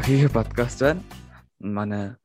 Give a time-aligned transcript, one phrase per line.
[0.00, 1.02] Хийх подкаст байна.
[1.60, 2.16] Манай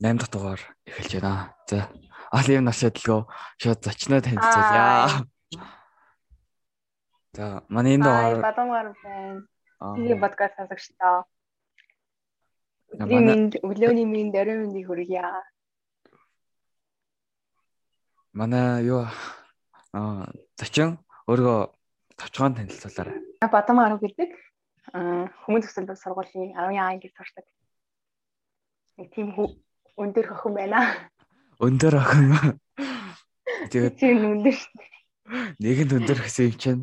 [0.00, 1.52] 8 дахь дугаар эхэлж байна.
[1.68, 1.92] За
[2.32, 3.20] олон юм нар шийдэлгөө
[3.60, 5.28] шууд зочноо танилцуулъя.
[7.36, 9.44] За манай энэ дугаар Бадамгар байна.
[9.96, 11.28] Хийх подкаст сонсогчдоо.
[12.96, 15.20] Өдрийн өглөөний минь дөрөв минь хүргье.
[18.32, 19.04] Манай юу
[19.92, 20.96] аа зочин
[21.28, 21.58] өөргөө
[22.16, 23.20] товчхон танилцуулаарай.
[23.52, 24.45] Бадамгар гэдэг
[24.92, 27.46] хүмүүс төсөл сургуулийн 10 ангид сурдаг.
[28.96, 29.34] Нэг тийм
[29.96, 30.80] өндөр охин байна.
[31.60, 32.60] Өндөр охин.
[33.72, 34.92] Тэгээд тийм өндөр шүү дээ.
[35.58, 36.82] Нэгэнд өндөр гэсэн юм чинь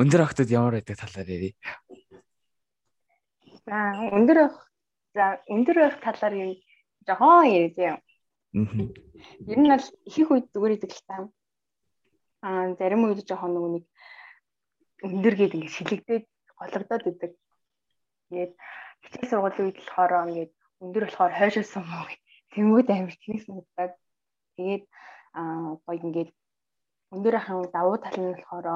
[0.00, 1.54] өндөр охтод ямар байдаг талаар ярив.
[3.68, 3.76] За
[4.14, 4.56] өндөр ох
[5.12, 6.50] за өндөр ох талаар юм
[7.06, 7.98] жоохон ярьж юм.
[9.50, 11.16] Ер нь бол ихэнх үед зүгээр идэг л та.
[12.46, 13.84] Аа зарим үед жоохон нөгөө нэг
[15.04, 16.24] өндөр гээд ингэ шилэгдээд
[16.58, 17.32] гологдоод идэг.
[18.28, 18.52] Тэгээд
[19.04, 20.52] хичээл сургуулийн үед болохоор ингээд
[20.84, 22.20] өндөр болохоор хойшоо сумаа гэх
[22.52, 23.92] тэмүүд амир тэнэг санагдаад
[24.56, 24.84] тэгээд
[25.38, 26.30] аа гоё ингээд
[27.14, 28.66] өндөр ахын давуу тал нь болохоор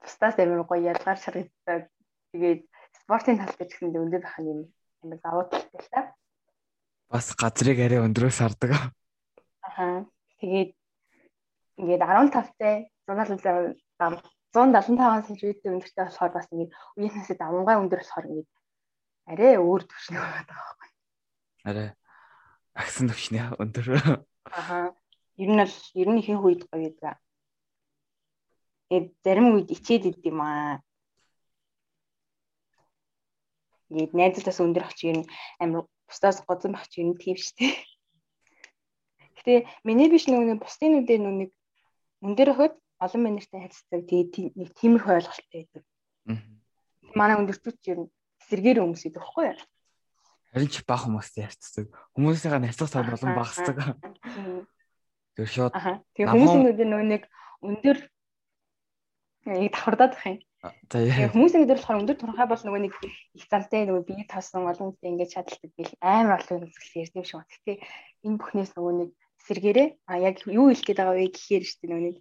[0.00, 1.82] бусдаас амир гоё ялгаар шаргагддаг.
[2.32, 2.60] Тэгээд
[3.00, 4.60] спортын тал дээр гэсэн өндөр ахын юм
[5.02, 6.00] амир давуу талтай л та.
[7.12, 8.70] Бас газрыг арай өндрөөс хардаг.
[9.64, 10.04] Аа.
[10.40, 10.70] Тэгээд
[11.80, 18.50] ингээд 15-тай 175 175 см өндөртэй болохоор бас ингээд үеийнхнээс давмгай өндөр болохоор ингээд
[19.26, 20.88] арай өөр төвшний байгаа байхгүй.
[21.68, 21.88] Арай
[22.74, 23.86] агсан төвшний өндөр.
[24.50, 24.94] Аха.
[25.36, 27.18] Ер нь бол ер нь ихэнх үед гоё гэдэг.
[28.90, 30.78] Тэгээд зарим үед ичээд идэв юм аа.
[33.90, 37.34] Ингээд найзлаас өндөр ах чи ер нь амар бусдаас гоцон бах чи ер нь тийм
[37.34, 37.74] дээ.
[39.38, 39.52] Гэтэ
[39.82, 41.50] миний биш нөгөө бусдын үдээ нүг
[42.22, 44.02] өндөр өхөд олон манертай харьцдаг.
[44.06, 45.82] Тэгээд нэг тиймэрхүү ойлголттой байдаг.
[47.14, 48.12] Манай өндөртөч ер нь
[48.42, 49.60] эсэргээр хүмүүс идэх байхгүй юу?
[50.54, 51.86] Харин ч бага хүмүүстэй харьцдаг.
[52.14, 53.76] Хүмүүсийнхээ найцах цаг болон багасдаг.
[55.34, 55.74] Тэр шууд
[56.14, 57.22] Тэгээ хүмүүсийн өдөр нөгөө нэг
[57.58, 57.98] өндөр
[59.50, 60.38] нэг давхардаад байх юм.
[60.88, 61.02] За
[61.34, 62.94] хүмүүсийн өдөр болохоор өндөр турхай бол нөгөө нэг
[63.34, 67.26] их залтай нөгөө бие таасан олон хүнтэй ингэж чадалдаг гэл амар олон хүмүүс ярьд юм
[67.26, 67.50] шиг байна.
[67.52, 67.72] Гэтэ
[68.24, 69.10] энэ бүхнээс нөгөө нэг
[69.44, 72.16] эсэргээрээ а яг юу хэлэх гээд байгаа вэ гэхээр дээ нөгөө нэг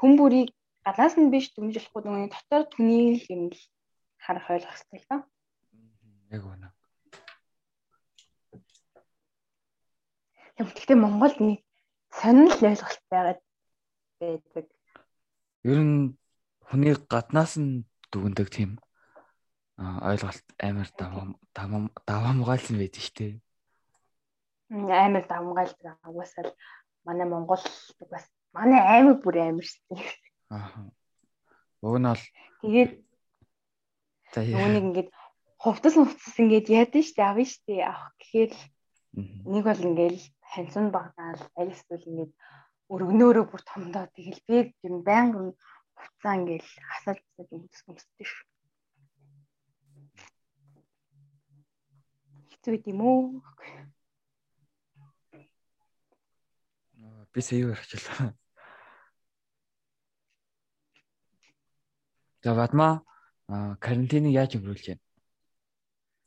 [0.00, 0.48] хүн бүрийг
[0.84, 3.60] гадаас нь биш дүнжихгүй нөгөө дотор түнийг юм л
[4.24, 5.20] харах ойлгох хэрэгтэй л доо.
[6.32, 6.68] Яг үнэ.
[10.56, 11.60] Тэгэхдээ Монголд нэг
[12.16, 13.40] сонирхол ойлголт байгаад
[14.20, 14.66] байдаг.
[15.68, 16.16] Ер нь
[16.64, 18.80] хүний гаднаас нь дүгндэг тийм
[19.80, 23.32] ойлголт амар давам давамгаалсан байдаг шүү дээ.
[25.04, 25.96] Амар давамгаалдаг.
[26.08, 26.56] Угаасаа
[27.04, 27.60] манай Монгол
[28.12, 28.24] бас
[28.54, 29.98] Манай аймаг бүр амар шүү.
[30.50, 30.90] Аа.
[31.86, 32.24] Уг нь бол
[32.62, 32.92] тэгээд
[34.34, 34.40] за
[34.74, 35.08] нэг ингээд
[35.62, 36.66] хувцас хувцас ингээд
[37.06, 37.82] шүү дээ, авна дээ.
[37.86, 38.52] Авах гэхээр
[39.52, 40.18] нэг бол ингээд
[40.50, 42.32] ханцун багдаал аль эсвэл ингээд
[42.92, 44.56] өргөнөөрөө бүр томдоо тэгэл би
[44.86, 45.48] юм байнгын
[45.98, 48.46] хувцаа ингээд хасааж хасааж өмсөх өмсдөг шүү.
[52.50, 53.20] Хэцүү юм уу?
[57.32, 58.34] Би сая ярьчлаа.
[62.42, 63.04] За Вадма
[63.46, 65.04] карантиныг яаж өнгөрүүлж байна?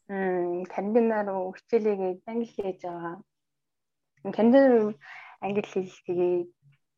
[0.07, 1.27] Мм карантинаар
[1.57, 3.15] хичээлээгээ англи хийж байгаа.
[4.23, 4.95] Карантин
[5.43, 6.35] англи хэл тэгээ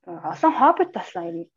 [0.05, 1.49] олон хоббит болсон юм.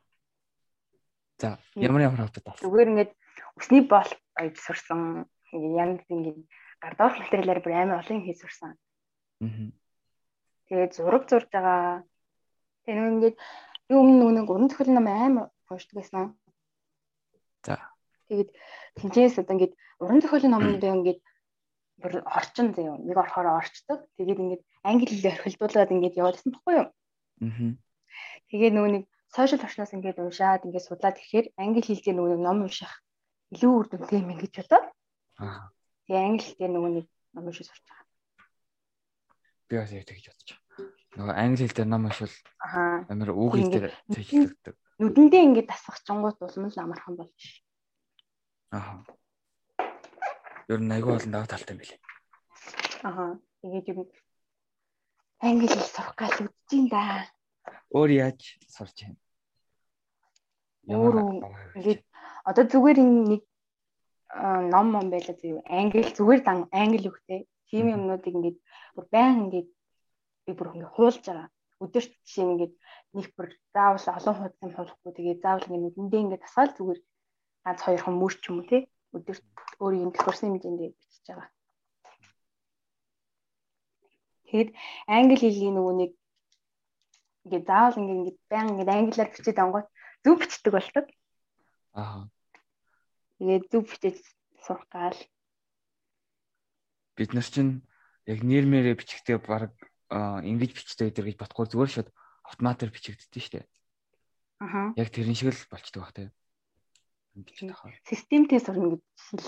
[1.37, 2.65] За ямар ямар хоббит болсон?
[2.65, 3.13] Зүгээр ингээд
[3.61, 4.11] өсний бол
[4.41, 5.29] ойд сурсан.
[5.53, 6.41] Янз ингээд
[6.81, 8.73] гардуур материалаар бүр амар олон хийж сурсан.
[9.45, 9.69] Аа.
[10.69, 12.05] Тэгээд зураг зурж байгаа.
[12.89, 13.37] Тэгээд ингээд
[13.93, 16.33] юу өмнө нэг уран зохиолын ном амар уншдаг байсан.
[17.61, 17.77] За.
[18.33, 18.57] Тэгээд
[18.97, 21.21] тэнцээс одоо ингээд уран зохиолын номнууд ингээд
[22.01, 24.09] бүр орчин заяа нэг орохоор орчдөг.
[24.17, 26.89] Тэгээд ингээд англи хэлээр орхилдуулаад ингээд яваадсан баггүй юу?
[26.89, 27.77] Аа.
[28.49, 29.05] Тэгээд нөгөө нэг
[29.37, 32.93] сошиал орчноос ингээд уншаад ингээд судлаад ирэхээр англи хэлээр нөгөө ном унших
[33.53, 34.87] илүү үр дүнтэй юм гэж бодоод.
[35.45, 35.69] Аа.
[36.09, 37.07] Тэгээд англи хэлээр нөгөө нэг
[37.37, 38.09] ном уншиж сурч байгаа.
[39.69, 40.68] Би бас яг тэгж бодож байгаа.
[41.19, 42.35] Нөгөө англи хэлээр ном уншвал
[43.11, 47.39] амар үг хэлээр цэжлэгдэг нүдэндээ ингээд тасах чонгууд улам л амархан болж.
[48.75, 49.07] Аа.
[50.67, 52.01] Ер нь айгүй олон даваа талтай юм билээ.
[53.07, 53.39] Аа.
[53.63, 53.99] Тэгээд юм
[55.39, 57.31] англи хэл сурах гал үдэж ин да.
[57.95, 59.19] Өөр яаж сурч байна?
[60.91, 61.15] Өөр
[61.79, 62.03] ингээд
[62.43, 63.43] одоо зүгээр нэг
[64.75, 68.59] ном ном байлаа зү англи зүгээр дан англи үгтэй тийм юмнуудыг ингээд
[68.99, 69.71] бүр баян ингээд
[70.49, 71.49] би бүр ингээд хуулж байгаа.
[71.85, 72.75] Өдөрт жишээ ингээд
[73.13, 77.01] нэг бүр заавал олон хуудас юм хуулахгүй тэгээ заавал ингэ нүдэндээ ингэ тасгаал зүгээр
[77.65, 79.45] ганц хоёр хон мөр ч юм уу тий өдөрт
[79.85, 81.49] өөрийн тохирсон хэмжээндээ бичиж байгаа.
[84.49, 84.71] Тэгэд
[85.17, 86.11] англи хэлний нөгөө нэг
[87.45, 89.89] ингээд заавал ингээд ингээд баян ингээд англиар бичээд ангууд
[90.25, 91.07] зөв бичдэг болдог.
[91.93, 92.29] Аа.
[93.37, 94.17] Тэгээд зөв бичиж
[94.65, 95.21] сурах гал.
[97.17, 97.85] Бид нар чинь
[98.29, 99.73] яг нэрмээрээ бичгтээ баг
[100.11, 102.09] ингэж бичдэг гэдэг гэж бодохгүй зүгээр шууд
[102.45, 103.69] автоматар бичигддэж штэ.
[104.59, 104.93] Аха.
[104.97, 106.33] Яг тэрэн шиг л болчдөг бах те.
[108.09, 109.03] Системтэй сурна гэж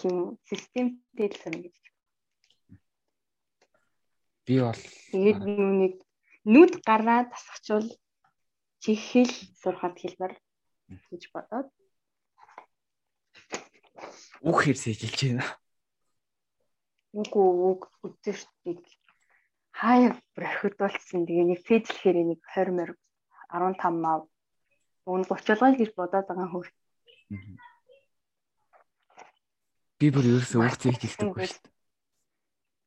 [0.06, 0.38] юм.
[0.46, 1.76] Системтэй л сурна гэж.
[4.46, 5.96] Би бол тэгээд нүуник
[6.46, 7.88] нүд гараа тасгачвал
[8.84, 10.32] чихэл сурахад хэлбэр
[11.10, 11.68] гэж бодоод
[14.40, 15.44] үг хэрсэж хэлж байна.
[17.12, 18.80] Үгүй үг үзэртийг
[19.80, 21.24] хаяа брахид болцсон.
[21.24, 22.90] Тэгээ нэг фэжлэхээр нэг 20 мөр
[23.48, 24.28] 15 мав
[25.08, 26.68] өн 30 болгоо гэж бодоод байгаа хөр.
[29.98, 31.70] Би бүр ерөөсөө үг зэйж хэлдэг шүү дээ.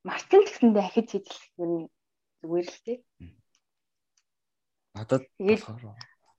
[0.05, 1.73] Мартин гэсэндээ ахиж хэлэх юм
[2.41, 2.97] зүгээр л дээ.
[4.93, 5.23] Надад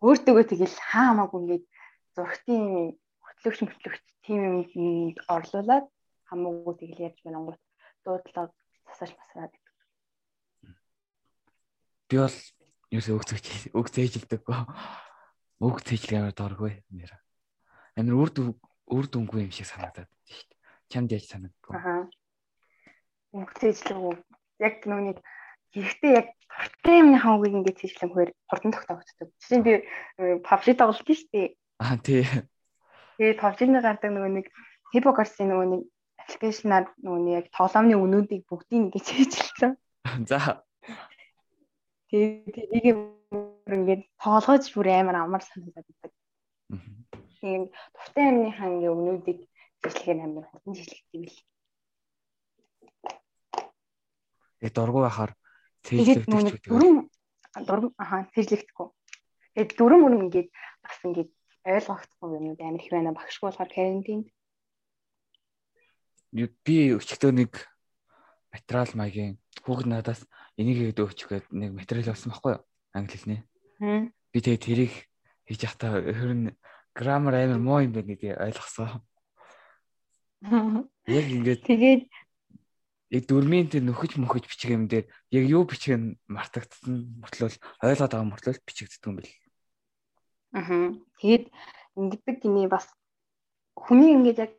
[0.04, 1.64] өөртөөгөө тэгэл хаамаагүй ингээд
[2.14, 2.62] зургтын
[3.24, 5.86] хөтлөгч хөтлөгч тийм юмд орлуулад
[6.28, 7.60] хамаагүй тэгэл ярьж байна гот
[8.04, 8.46] дуудлаа
[8.86, 9.52] засаж масраад
[12.08, 12.36] би бол
[12.92, 13.14] ерөөсөө
[13.74, 14.42] үг зэйжилдэг.
[15.60, 17.12] Үг зэйжлэг амар дургүй нэр.
[17.96, 18.36] Амар үрд
[18.90, 20.60] үрд өнгөө юм шиг санагдаад шүү дээ.
[20.92, 21.72] Чамд яаж санагдав?
[21.72, 22.04] Аа.
[23.32, 24.20] Үг зэйжлэг
[24.60, 25.16] яг нүуний
[25.74, 29.28] Гэхдээ яг дуртай юмныхаа үгийг ингэж хийжлэхээр хурдан тогтоогддог.
[29.42, 29.72] Жишээ нь би
[30.46, 31.48] PUBG тоглолт шүү дээ.
[31.82, 32.22] Аа тий.
[33.18, 34.46] Тэгээд PUBG-ны гардаг нөгөө нэг
[34.94, 35.82] Hypocrite нөгөө нэг
[36.22, 39.74] аппликейшнаар нөгөө яг тоглоомны үнүүдийг бүгдийг ингэж хийжлээ.
[40.30, 40.62] За.
[42.14, 42.98] Тэгээд тэрийг
[43.66, 46.12] ингээд тоглож бүр амар амар санагдаад байдаг.
[47.42, 49.40] Тэгээд дуртай юмныхаа ингээ үнүүдийг
[49.82, 51.42] хийжлэхээр амар хурдан хийжлэгдэв юм бэл.
[54.62, 55.32] Тэгээд дургу байхаар
[55.84, 56.96] Тэгээд нүг дөрөв
[57.66, 58.88] дөрөв аха тэжлэгдэхгүй.
[59.58, 60.48] Тэгээд дөрөв мөрөм ингээд
[60.80, 61.30] бас ингээд
[61.66, 64.26] ойлгохдохгүй юмуд амар их байна багшгүй болохоор карантинд.
[66.64, 67.52] Би өчигдөө нэг
[68.54, 69.34] материал маягийн
[69.66, 70.22] хүүхэд надаас
[70.54, 72.62] энийг өгч гээд нэг материал авсан байхгүй юу?
[72.94, 73.40] Англи хэлний.
[74.30, 74.94] Би тэгээд тэрийг
[75.50, 76.54] хийж явахдаа ер нь
[76.94, 79.02] граммар амар муу юм байна гэдгийг ойлгосон.
[81.10, 82.02] Яг ингээд тэгээд
[83.14, 87.50] яг дөрмийн тэр нөхөж мөхөж бичих юм дээр яг юу бичих нь мартагдсан мөртлөө
[87.82, 89.34] ойлгоод байгаа мөртлөө бичигддэг юм бэл.
[90.54, 90.94] Аа.
[91.18, 91.44] Тэгээд
[91.98, 92.86] ингэдэг гинэ бас
[93.74, 94.54] хүний ингээд яг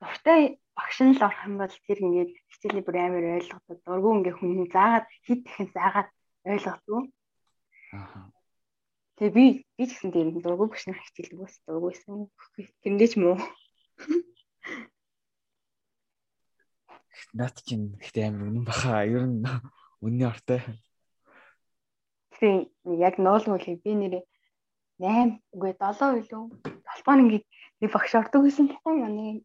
[0.00, 3.78] дуртай багш нь л орох юм бол тэр ингээд хичээлийн бүр амар ойлгодог.
[3.82, 6.08] Дургу ингээд хүний заагаад хит дахин заагаад
[6.46, 7.02] ойлгодог.
[7.98, 8.30] Аа.
[9.18, 9.44] Тэгээ би
[9.74, 12.30] би ч гэсэн тийм дургу багш нар хичээлдэг бас дургуйсан.
[12.86, 13.42] Тэндээ ч муу.
[17.34, 19.02] Наад чинь ихтэй амар үнэн баха.
[19.02, 19.42] Ер нь
[19.98, 20.62] үнний ортой.
[22.38, 24.24] Тэгээ яг ноолгүй л би нэрээ
[25.02, 26.42] 8 үгүй 7 илүү.
[26.86, 27.46] Толгойн ингээд
[27.82, 29.42] нэг багш ордог гэсэн байхгүй юу?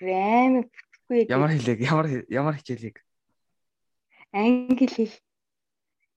[0.00, 1.26] Амар бүтэхгүй.
[1.26, 1.78] Ямар хэлэг?
[1.82, 3.02] Ямар ямар хичээлийг?
[4.32, 5.14] Англи хэл.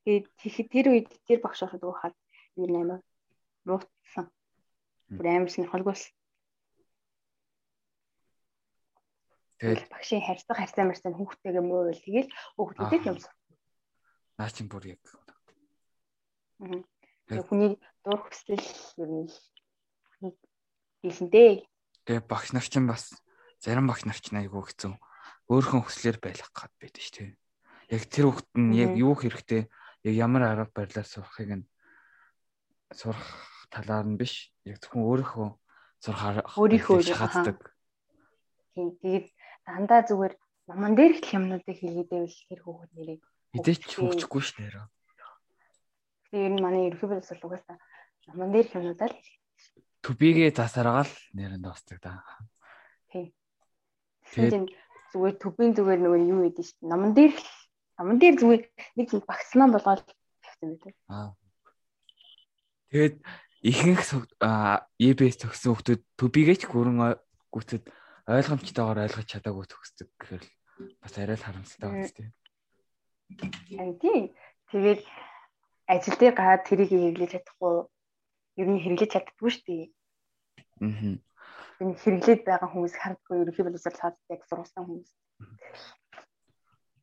[0.05, 2.15] Тэгээд тэр үед тэр багш ордог хаад
[2.57, 2.99] юу нэмээ
[3.65, 4.29] муутсан.
[5.09, 6.13] Бүр амар сонирхолгүйс.
[9.61, 13.33] Тэгэл багшийн харьцаг харьцаа марцаа хүүхдтэйгээ муувэл тэгэл хүүхдүүдэд юм сур.
[14.41, 15.01] Наа чин бүр яг.
[16.65, 16.81] Аа.
[17.45, 19.29] Хүний дур хүсэл ер нь
[21.05, 21.69] хэлсэнтэй.
[22.09, 23.13] Тэгээ багш нар чинь бас
[23.61, 24.97] зарим багш нар чинь айгүй хэцүү.
[25.53, 27.31] Өөрхөн хүслээр байлгах гад байдаг шүү дээ.
[27.93, 29.69] Яг тэр хүүхд нь яг юу хэрэгтэй
[30.09, 31.65] яг ямар арга барилаар сурахыг нь
[32.97, 33.21] сурах
[33.69, 34.49] талаар нь биш.
[34.65, 35.49] Яг зөвхөн өөрийнхөө
[36.01, 37.59] сурах өөрийнхөө хатдаг.
[38.73, 39.27] Тэгээд
[39.67, 40.33] дандаа зүгээр
[40.67, 43.21] номон дээр их юмнуудыг хийгээд байвал тэр хүүхэд нэрийг
[43.53, 44.85] мэдээч хөгжихгүй ш нэрөө.
[46.31, 47.77] Тэгээ ер нь манай ерөнхий боловсрол угаасаа
[48.31, 49.17] номон дээр их юмнуудаа л
[50.01, 52.23] төбигээ засаргаал нэрэнд дуусдаг да.
[54.31, 54.71] Тэгээд
[55.11, 57.33] зүгээр төбийн зүгээр нөгөө юу гэдэг чинь номон дээр
[57.99, 58.63] номон дээр зүгээр
[58.95, 60.07] нэг багцлаа болгоод
[60.41, 60.93] тавьсан байдаг.
[61.11, 61.35] Аа.
[62.91, 63.15] Тэгээд
[63.61, 64.01] ихэнх
[64.97, 67.19] EBS төгссөн хүмүүс төбигээ ч гүрэн
[67.51, 67.83] гүцэд
[68.25, 70.43] ойлгомжтойгоор ойлгож чадаагүй төгсдөг гэхээр
[71.03, 72.29] бас арай л харамсалтай байна тийм.
[73.77, 74.23] Аа тийм.
[74.71, 75.01] Тэгээд
[75.91, 77.75] ажил дээр гараад тэрийг хэрэглэж чадахгүй
[78.61, 79.85] ер нь хэрэглэж чаддгүй шүү дээ.
[80.81, 81.15] Аа.
[81.81, 85.11] Энэ хэрэглээд байгаа хүмүүс хардгүй ерөнхий боловсрол цаад яг сургасан хүмүүс.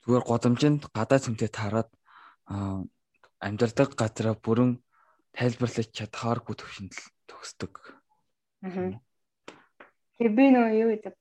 [0.06, 1.90] Зүгээр годомжинд гадаа цөмтэй таарад
[3.42, 4.78] амьдардаг газараа бүрэн
[5.34, 6.94] тайлбарлаж чадхааргүй төвшөнд
[7.26, 7.74] төгсдөг.
[8.62, 11.14] Тэгээ би нөө юу гэдэг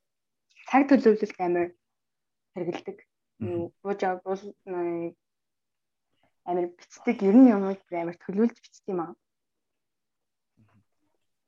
[0.69, 1.67] цаг төлөвлөлт амар
[2.53, 2.97] хэрэгэлдэг.
[3.81, 4.41] Бууж бол
[6.45, 9.13] амар бичдэг ер нь юмуд амар төлөвлөж бичдэг юм аа.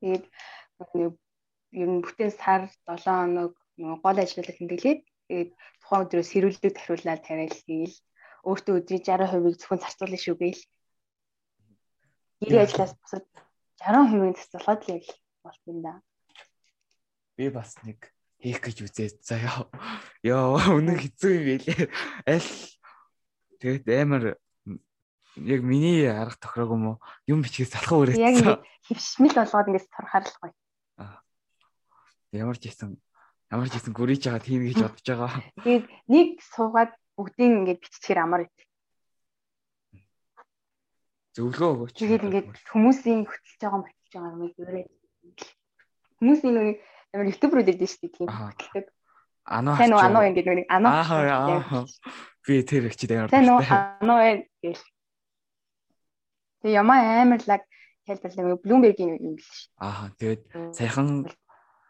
[0.01, 0.25] Тэгээд
[1.71, 5.49] ер нь бүтэн сар 7 хоног гол ажиллалт хэмдэглээд тэгээд
[5.81, 7.97] тухайн өдрөөс сэрүүлдэг тариулаад тариал хийгээл
[8.49, 10.63] өөртөө өдрийн 60%-ийг зөвхөн зарцуулна шүү гээл.
[12.41, 13.25] Гэрээ ажиллаас бусад
[13.83, 15.05] 60%-ийг зарцуулаад л яг
[15.43, 15.93] болт юм да.
[17.35, 19.67] Би бас нэг хийх гэж үзээд заяа.
[20.23, 21.87] Йоо үнэн хэцүү юм байлээ.
[22.27, 22.51] Аль
[23.59, 24.23] тэгээд амар
[25.35, 26.97] яг миний арга тохирог юм уу?
[27.27, 28.55] Юм бичгээс залхуу өрөөцсөн.
[28.55, 30.53] Яг хөвшмөл болгоод ингэ сурахаар л гоё.
[30.99, 31.19] Аа.
[32.31, 32.97] Ямар ч гэсэн
[33.49, 35.31] ямар ч гэсэн гүрийж байгаа тийм гэж бодож байгаа.
[35.65, 38.57] Тэгээд нэг суугаад бүгдийг ингэ биччихээр амар ит.
[41.33, 41.95] Зөвлөгөө өгөөч.
[41.97, 44.85] Тэгээд ингэ хүмүүсийн хөтлөж байгаа мэтэлж байгаа юм өөрөө.
[46.21, 46.77] Хүмүүсийн нэг
[47.13, 48.87] амар ютуберүүд байдаг шүү дээ тийм хөтэлдэг.
[49.49, 49.75] Анаа.
[49.81, 50.93] Уу анаа ингэ нэг анаа.
[51.01, 51.85] Аа.
[52.45, 53.09] Би тэр их ч.
[53.09, 54.77] Сайн уу анаа гэж
[56.59, 57.63] Тэгээ ямаа амар лаг
[58.03, 59.71] тайлбарлаа Bloomberg-ийн юм шүү.
[59.79, 60.41] Аа тэгээд
[60.75, 61.23] саяхан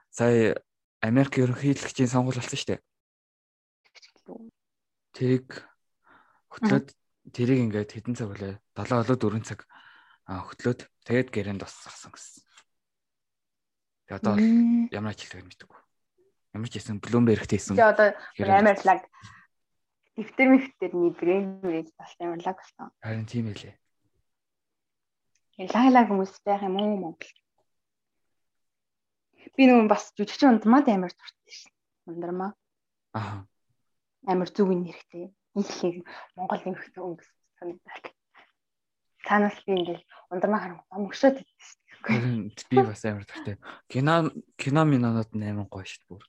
[0.09, 0.59] сая
[1.01, 2.81] Америк ерөнхийлөгчийн сонгуул болсон шүү дээ.
[5.15, 5.47] Тэрийг
[6.51, 6.87] хөтлөөд
[7.33, 9.63] тэрийг ингээд хэдэн цаг вүлээ 7 болоо 4 цаг
[10.27, 12.43] хөтлөөд тэгээд гэрэнд босгосон гэсэн.
[14.05, 14.35] Тэгээд одоо
[14.91, 15.79] ямар ажилтгыг мэдээгүй.
[16.53, 17.77] Ямар ч гэсэн Bloomberg-т хийсэн.
[17.77, 18.09] Тэгээ одоо
[18.49, 19.01] амар лаг
[20.19, 22.91] дэвтэр мэвтэр нэг брэнд мэрэж бас амар лаг болсон.
[22.99, 23.77] Харин тийм ээ
[25.67, 27.31] лаглаг хүмүүс байх юм уу Монгол.
[29.57, 31.73] Би нөгөө бас жүжигчин ундмаад амар дуртай шин.
[32.09, 32.53] Ундармаа.
[33.15, 33.45] Аа.
[34.27, 35.29] Амар зүг нэрхтэй.
[35.55, 36.03] Их
[36.35, 37.29] Монгол нэрхтэй өнгөс
[37.59, 38.13] санагдал.
[39.25, 42.51] Танаас би ингээл ундармаа харангуй мөшөөд идсэн.
[42.69, 43.57] Би бас амар дуртай.
[43.87, 46.23] Кино кино минонод амар гоё шít бүр.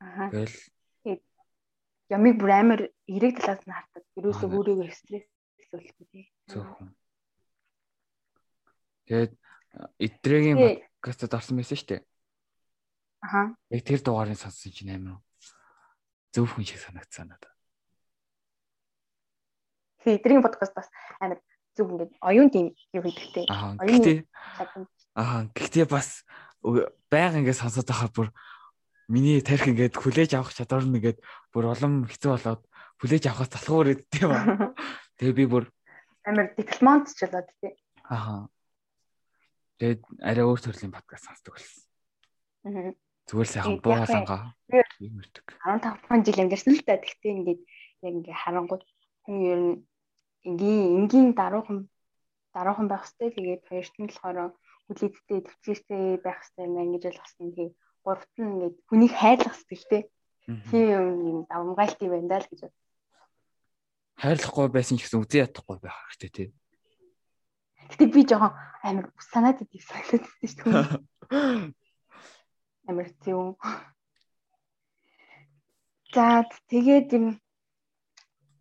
[0.00, 0.30] Аа.
[0.32, 0.56] Тэгэл
[2.10, 4.04] ямиг бүр амар эрэг талаас нь хартаг.
[4.18, 5.28] Ерөөсөө өөрийгөө стресс
[5.70, 6.26] үлдэх үү.
[6.50, 6.90] Зөвхөн.
[9.06, 9.32] Тэгээд
[10.02, 12.02] эдрэгийн подкастад орсон байсан шүү дээ.
[13.20, 13.54] Аха.
[13.68, 15.20] Яг тэр дугаарыг сонссон чинь амар
[16.32, 17.52] зөвхөн шиг санагдсан надад.
[20.00, 20.88] Тэгээ эдрэгийн подкаст бас
[21.20, 21.40] амар
[21.76, 23.44] зөв ингээд оюун тийм юу гэдэгтэй.
[23.50, 24.24] Оюун.
[25.12, 26.24] Аа гэхдээ бас
[27.12, 28.28] байг ингээд сонсоод байхаар бүр
[29.12, 31.18] миний тарих ингээд хүлээж авах чадвар нь ингээд
[31.52, 32.62] бүр улам хэцүү болоод
[33.02, 34.32] хүлээж авахаас залхуур өгдөө юм.
[35.20, 35.64] Тэгээ би бүр
[36.24, 37.76] амар дипломат ч болоод тий.
[38.08, 38.48] Аа.
[39.76, 41.84] Тэгээд арай өөр төрлийн подкаст сонсдог болсон.
[42.64, 42.92] Аа.
[43.30, 44.58] Зүгээр сайхан буугалангаа
[44.98, 45.46] юм ирдэг.
[45.62, 46.98] 15 жил амьдсан л та.
[46.98, 47.60] Тэгтээ ингээд
[48.02, 48.82] яг ингээ харангуй
[49.22, 49.74] хүн ер нь
[50.42, 51.86] энгийн энгийн даруухан
[52.50, 54.50] даруухан байх хэвээр тэгээд хоёрт нь болохоор
[54.90, 57.54] хүлээдтэй төвчээртэй байх хэвээр юм ингэж ойлгосон.
[57.54, 60.02] Тэгээд гуравт нь ингээд хүнийг хайрлах сэтгэлтэй.
[60.66, 61.06] Тийм юм
[61.46, 62.60] давмгаалт юм байна л гэж.
[64.18, 66.50] Хайрлахгүй байсан ч гэсэн үзэн ятахгүй байх хэрэгтэй тийм.
[67.94, 71.78] Гэтэ би жоохон амар санаад идэх санагдсан шүү дээ.
[72.90, 73.54] Амар тийм.
[76.10, 77.26] За тэгээд юм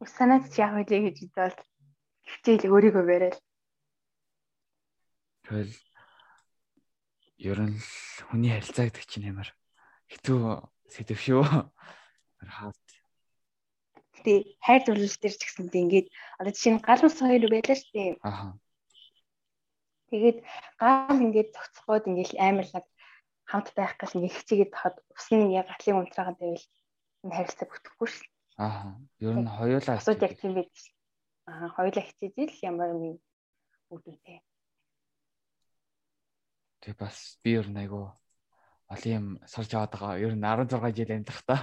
[0.05, 1.57] санаад чи яах вэ гэж бодвол
[2.29, 3.39] хичээл өөрийгөө барайл.
[5.49, 5.73] Тэгэл
[7.49, 7.77] ер нь
[8.29, 9.49] хүний харилцаа гэдэг чинь амар
[10.13, 10.39] хэцүү
[10.93, 11.41] сэдв шүү.
[12.53, 12.77] Хаад.
[14.13, 16.07] Гэтэ хайр дурлал дээр ч гэсэн ингээд
[16.37, 18.13] одоо жишээ нь гал ус хоёр байлаа шүү дээ.
[18.21, 18.53] Аа
[20.09, 20.37] Тэгээд
[20.81, 22.85] гал ингээд цогцоход ингээд амарлаг
[23.49, 26.65] хамт байх гал ингээд хичээгээд тахад ус нь яг гатлын унтраагаа байвал
[27.25, 28.29] энэ харилцаа бүтэхгүй шээ.
[28.61, 28.93] Аа.
[29.25, 30.69] Ер нь хоёулаа асууд яг тийм байд.
[31.49, 33.17] Аа, хоёулаа хичээжэл ямар юм
[33.89, 34.39] үүдээ.
[36.85, 38.13] Тэг бас би ер нь айгу
[38.93, 40.21] олон юм сурч аваад байгаа.
[40.21, 41.57] Ер нь 16 жил амьдрах та.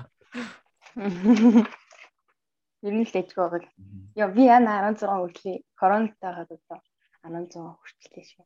[2.82, 3.70] Ер нь л дэжгүй байгаа.
[4.18, 6.78] Яа би яна 16 хүртэл коронавитай хаад одоо
[7.22, 8.44] 1100 хүртэлтэй шүү.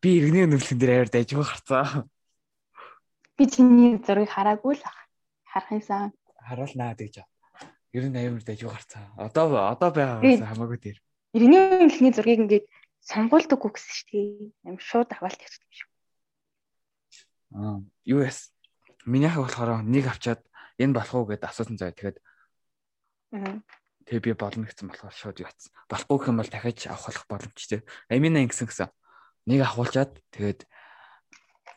[0.00, 2.04] Би иргэний нөхлөн дээр аваад дайжгүй гарцаа.
[3.36, 4.84] Би чиний зургийг хараагүй л
[5.48, 6.12] харах юмсан.
[6.40, 7.24] Харуулнаа гэж.
[7.96, 9.12] Ер нь аюул дайжгүй гарцаа.
[9.16, 10.98] Одоо одоо байгаагаас хамаагүй дээр.
[11.32, 12.66] Иргэний нөхлөний зургийг ингээд
[13.08, 14.28] сонгуулдаггүй гэсэн шүү дээ.
[14.68, 15.90] Амин шууд аваад тавьчих юм шүү.
[17.56, 18.52] Аа, юу яс?
[19.08, 20.44] Минийхээ болохоор нэг авчаад
[20.76, 21.96] энэ болох уу гэдээ асуусан заяа.
[21.96, 22.18] Тэгээд
[23.32, 23.64] Аа
[24.06, 25.74] Тэгээ би болно гэсэн болохоор шууд яатсан.
[25.90, 27.82] Болохгүй юм бол дахиад авах боломжтой.
[28.06, 28.86] Амина ингэсэн гэсэн.
[29.46, 30.60] Нэг авахулчаад тэгээд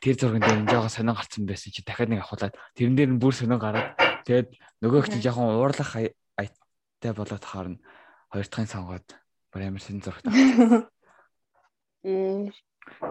[0.02, 3.22] тэр зурган дээр энэ жоо сонин гарцсан байсан чи дахиад нэг авахулаад тэрэн дээр нь
[3.22, 3.94] бүр сонин гараад
[4.26, 4.50] тэгээд
[4.82, 7.78] нөгөөх чи жоохон уурлах айтай болоод харна.
[8.34, 9.08] Хоёр дахын сонгоод
[9.54, 10.90] бүр амар сонин зурагт авчихсан.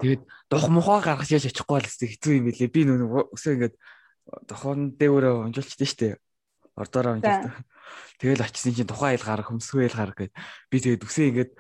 [0.01, 2.73] Тэгээд дух мухаа гаргаж яж очихгүй л хэцүү юм билээ.
[2.73, 3.77] Би нөгөө өсөө ингээд
[4.49, 6.09] тохон дээгүүрээ унжуулчихдээ штэ.
[6.75, 7.63] Ордоороо унжуулдаг.
[8.19, 10.33] Тэгэл очисын чинь тухайн айл гарах, хөмсгөө айл гарах гэд
[10.69, 11.53] би тэгээд үсээ ингээд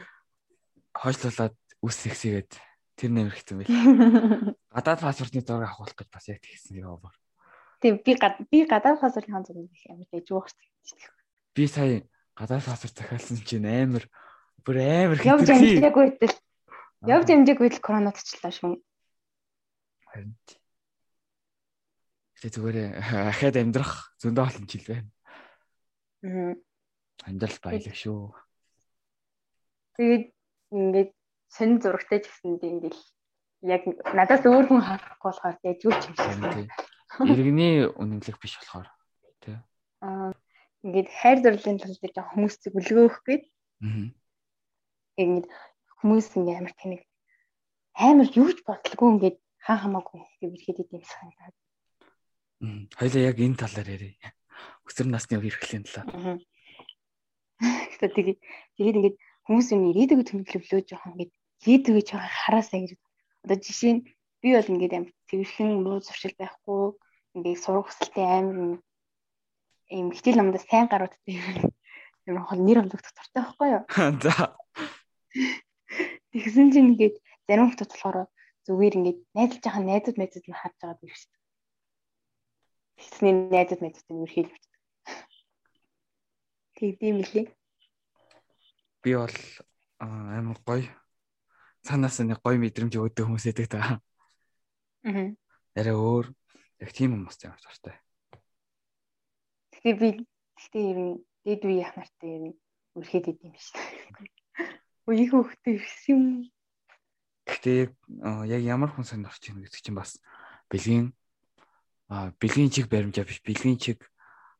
[0.93, 2.51] хойшлуулад үс сексигээд
[2.99, 4.59] тэр нэмэр хэвсэн байл.
[4.75, 7.15] Гадаад паспортны зураг авах гэж бас яг тэгсэн юм аа.
[7.79, 8.13] Тийм би
[8.51, 11.15] би гадаад паспортын зураг амар байгаа шүү дээ.
[11.55, 12.03] Би сая
[12.35, 14.05] гадаад паспорт захиалсан чинь амар
[14.67, 16.43] бүр амар явж амжаагүй байтал.
[17.07, 18.75] Явж амжаагүй байтал коронавирус тачлаа шүү.
[20.11, 20.35] Харин
[22.39, 22.79] Тэгээ зүгээр
[23.35, 25.11] ахаад амьдрах зөндөө олон жил байна.
[26.23, 26.55] Аа.
[27.27, 28.31] Амьдрал баялаг шүү.
[29.99, 30.25] Тэгээд
[30.71, 31.11] ингээд
[31.49, 32.97] сонин зурагтай ч гэсэн ингээд
[33.65, 33.83] яг
[34.15, 36.71] надаас өөр хүн харахгүй болохоор дэжгүй ч юм шиг.
[37.25, 38.89] Иргэний үнэмлэх биш болохоор
[39.43, 39.57] тий.
[40.05, 40.33] Аа
[40.85, 43.45] ингээд хайр дурлалын тал дээр хүмүүс зөвлөгөөх гээд.
[43.83, 44.07] Аа.
[45.19, 45.47] Ингээд
[45.99, 47.03] хүмүүс ингээд амар тэнэг
[47.99, 51.57] амар юу ч бодлого ингээд хаа хамаагүй гэдэг ихэд идэм санагдаад.
[52.95, 54.15] Хоёлаа яг энэ талаар ярив.
[54.87, 56.39] Өсвөр насны эрхлэлийн талаар.
[57.99, 58.39] Тэгээд тэгээд
[58.79, 59.17] тэгээд ингээд
[59.51, 62.93] хүмүүс юм ирээдүг төлөвлөлөө жоохон ингээд ирээдүгээ жоохон хараасаа гэж.
[63.45, 64.03] Одоо жишээ нь
[64.43, 66.83] би бол ингээд амар тэрхэн муу зуршил байхгүй
[67.35, 68.79] ингээд сурах хүсэлтэй амар
[69.91, 71.35] юм хичээл намдаа сайн гаруудтай
[72.29, 73.83] юм хол нэр амлах доктортой байхгүй юу?
[74.23, 74.55] За.
[76.33, 77.17] Тэгсэн чинь ингээд
[77.49, 78.19] зарим хүмүүс болохоор
[78.69, 81.39] зүгээр ингээд найзалж байгаа найзууд найзууд нь харж байгаа биш шүү
[82.99, 84.75] Тэгсний найзууд найзууд нь үрхийл бичдэг.
[86.77, 87.47] Тэгдэм билий.
[89.03, 89.37] Би бол
[90.03, 90.91] амар гоё
[91.89, 94.05] цаанаас нэг гоё мэдрэмж өгдөг хүмүүс эдэг та.
[95.09, 95.33] Аа.
[95.73, 96.29] Арай өөр
[96.85, 97.97] яг тийм хүмүүс ямар дуртай.
[99.73, 100.09] Тэгээ би
[100.61, 101.15] гэхдээ ер нь
[101.49, 102.59] дээд үе яах нартай ер нь
[102.93, 103.73] үрхэд идэм биш.
[105.09, 106.25] Үеийн хөвгтэй ирсэн юм.
[107.49, 107.81] Гэхдээ
[108.53, 110.21] яг ямар хүн сонирхож байна гэдэг чинь бас
[110.69, 111.17] бэлгийн
[112.37, 114.05] бэлгийн чиг баримжаа биш бэлгийн чиг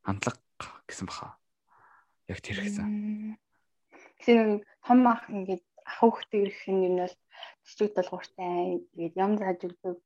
[0.01, 0.41] хандлага
[0.89, 1.37] гэсэн баха.
[2.25, 3.37] Яг тэр гэсэн.
[4.25, 7.15] Тэгэхээр том ах ингээд ах хөхтэй ирэх нь юм бол
[7.65, 9.97] цэцэг долгууртай тэгээд ям зааж өгдөг.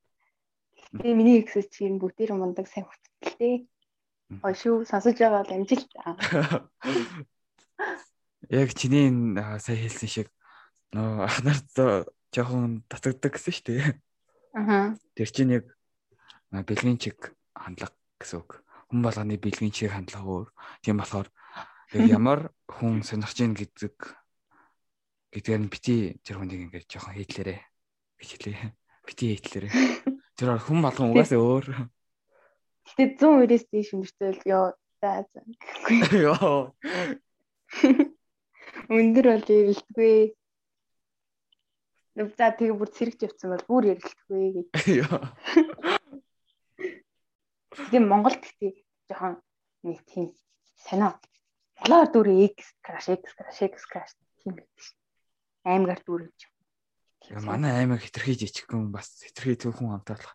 [0.95, 3.66] Тэгээ миний эксэс чинь бүтээр мундаг сайн хөтөлтэй.
[4.47, 6.11] Ой шүү сонсож байгаа бол амжилтаа.
[8.51, 9.09] Яг чиний
[9.59, 10.29] сая хэлсэн шиг
[10.95, 11.73] нөө ах нарт
[12.33, 13.97] жоохон татагддаг гэсэн шүү дээ.
[14.57, 14.97] Аа.
[15.16, 15.66] Тэр чинь яг
[16.53, 18.61] бэлгийн чиг хандлага гэсэн үг.
[18.88, 20.49] Хүн болгоны бэлгийн чиг хандлага өөр.
[20.85, 21.29] Тийм болохоор
[21.97, 23.97] яг ямар хүн сонирхож ийн гэдэг
[25.33, 27.61] гэдгээр нь бити тэр хүнийг ингээд жоохон хийтлээрээ
[28.21, 28.71] гэж хэлээ.
[29.09, 29.73] Бити хийтлээрээ.
[30.37, 31.66] Тэр хүн болгон угаасаа өөр.
[32.92, 35.40] Гэтэ 100 үрээс дээш өмөртөл ёо за за.
[36.12, 36.77] Ёо.
[38.92, 40.37] Өндөр бол ярилдгүй.
[42.37, 44.68] За тэгээ бүр цэрэгч явцсан бол бүр ярилдгүй гэж.
[45.01, 45.18] Ёо.
[47.88, 48.73] Тийм Монголд гэхдээ
[49.09, 49.40] жоохон
[49.88, 50.37] нэг тийм
[50.77, 51.16] сонио.
[51.83, 55.01] Монголоор дүр X crash X crash X crash тийм байдаг шин.
[55.64, 56.40] Аймгаар дүр гэж.
[57.46, 60.35] Манай аймаг хитрхий жижигхэн бас хитрхий төв хүн хамтаалах.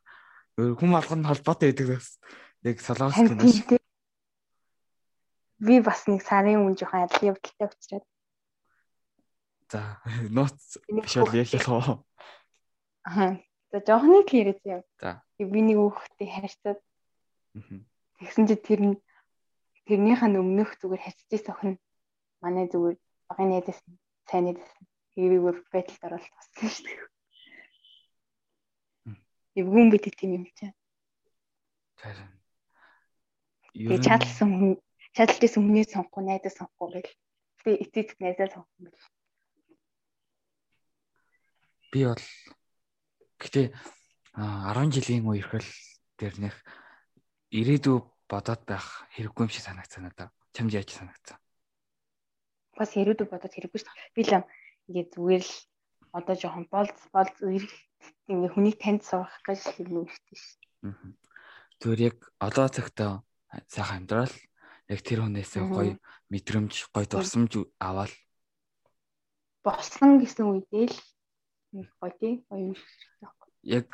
[0.58, 2.20] Хүн алганд холбоотой байдаг бас.
[2.64, 3.80] Яг Солонгос кино.
[5.60, 8.08] Би бас нэг сарын өмнө жоохон адил явдалтай учраас.
[9.68, 10.00] За,
[10.32, 11.96] нууц биш бол ялах уу?
[13.04, 13.36] Аа.
[13.74, 14.84] За, жоохны хэрэгс яв.
[15.02, 15.22] За.
[15.38, 16.80] Би нэг хүүхдтэй харьцаад
[18.18, 18.96] Тэгсэн чи тэр нь
[19.90, 21.78] тэрнийхэн өмнөх зүгээр хацчих охин
[22.42, 22.98] манай зүгээр
[23.30, 23.80] багын найдас
[24.30, 24.70] сайн найдас
[25.18, 27.18] хэвээр байдалд оролт болсон шүү дээ.
[29.58, 30.78] Эвгүн бид тийм юм чинь.
[31.98, 32.30] Харин.
[33.74, 34.72] Тэгээ чадлсан хүн
[35.18, 37.18] чадлжсэн хүний сонгохгүй найдас сонгохгүй гэл.
[37.66, 39.10] Би эцэг найдас сонгохгүй гэл.
[41.90, 42.26] Би бол
[43.42, 43.68] гэтээ
[44.38, 45.70] 10 жилийн үе ирхэл
[46.22, 46.54] дэрнэх
[47.50, 47.98] ирээдүй
[48.30, 48.86] бодоод байх
[49.18, 50.30] хэрэггүй юм шиг санагцсан надад.
[50.54, 51.42] Чамд яаж санагцсан?
[52.78, 53.94] Бас ирээдүй бодоод хэрэггүй шүү.
[54.14, 54.46] Би л
[54.88, 55.54] ингээд зүгээр л
[56.18, 60.36] одоо жоохон болц болц ингээ хүнийг танд сурах гэж хэлнэ шүү.
[61.80, 63.12] Зүгээр яг одоо цагтаа
[63.68, 64.36] сайхан амьдрал
[64.88, 65.94] яг тэр хүнээсээ гоё
[66.32, 68.12] мэдрэмж, гоё дурсамж аваад
[69.64, 70.98] болсон гэсэн үедээ л
[72.00, 73.00] гоё тий гоё юм шиг.
[73.64, 73.92] Яг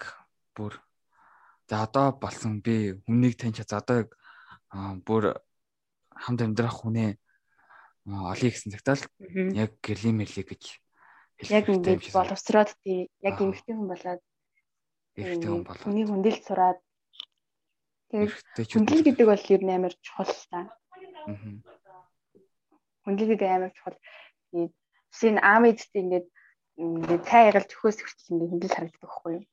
[0.53, 0.77] бүр
[1.69, 4.06] За одоо болсон би хүнийг таньж за одоо
[5.08, 5.39] бүр
[6.12, 7.17] хамт амьдрах хүнээ
[8.06, 9.03] олъё гэсэн цагтаа л
[9.56, 10.83] яг гэрлийн мэрлээ гэж
[11.49, 14.21] яг ингэж боловсроод тий яг эмэгтэй хүн болоод
[15.17, 16.79] эмэгтэй хүн болоод хүний хүндэл сураад
[18.12, 20.60] тэгээд хүндэл гэдэг бол ер нь амар чухал та.
[23.03, 23.97] Хүндэл гэдэг амар чухал.
[24.53, 26.27] Нь аам эдтэй ингээд
[27.27, 29.45] цай яргалж өхөөс хүртэл ингээд хүндэл харагддаг байхгүй юу?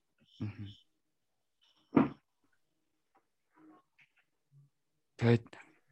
[5.20, 5.44] Тэгээд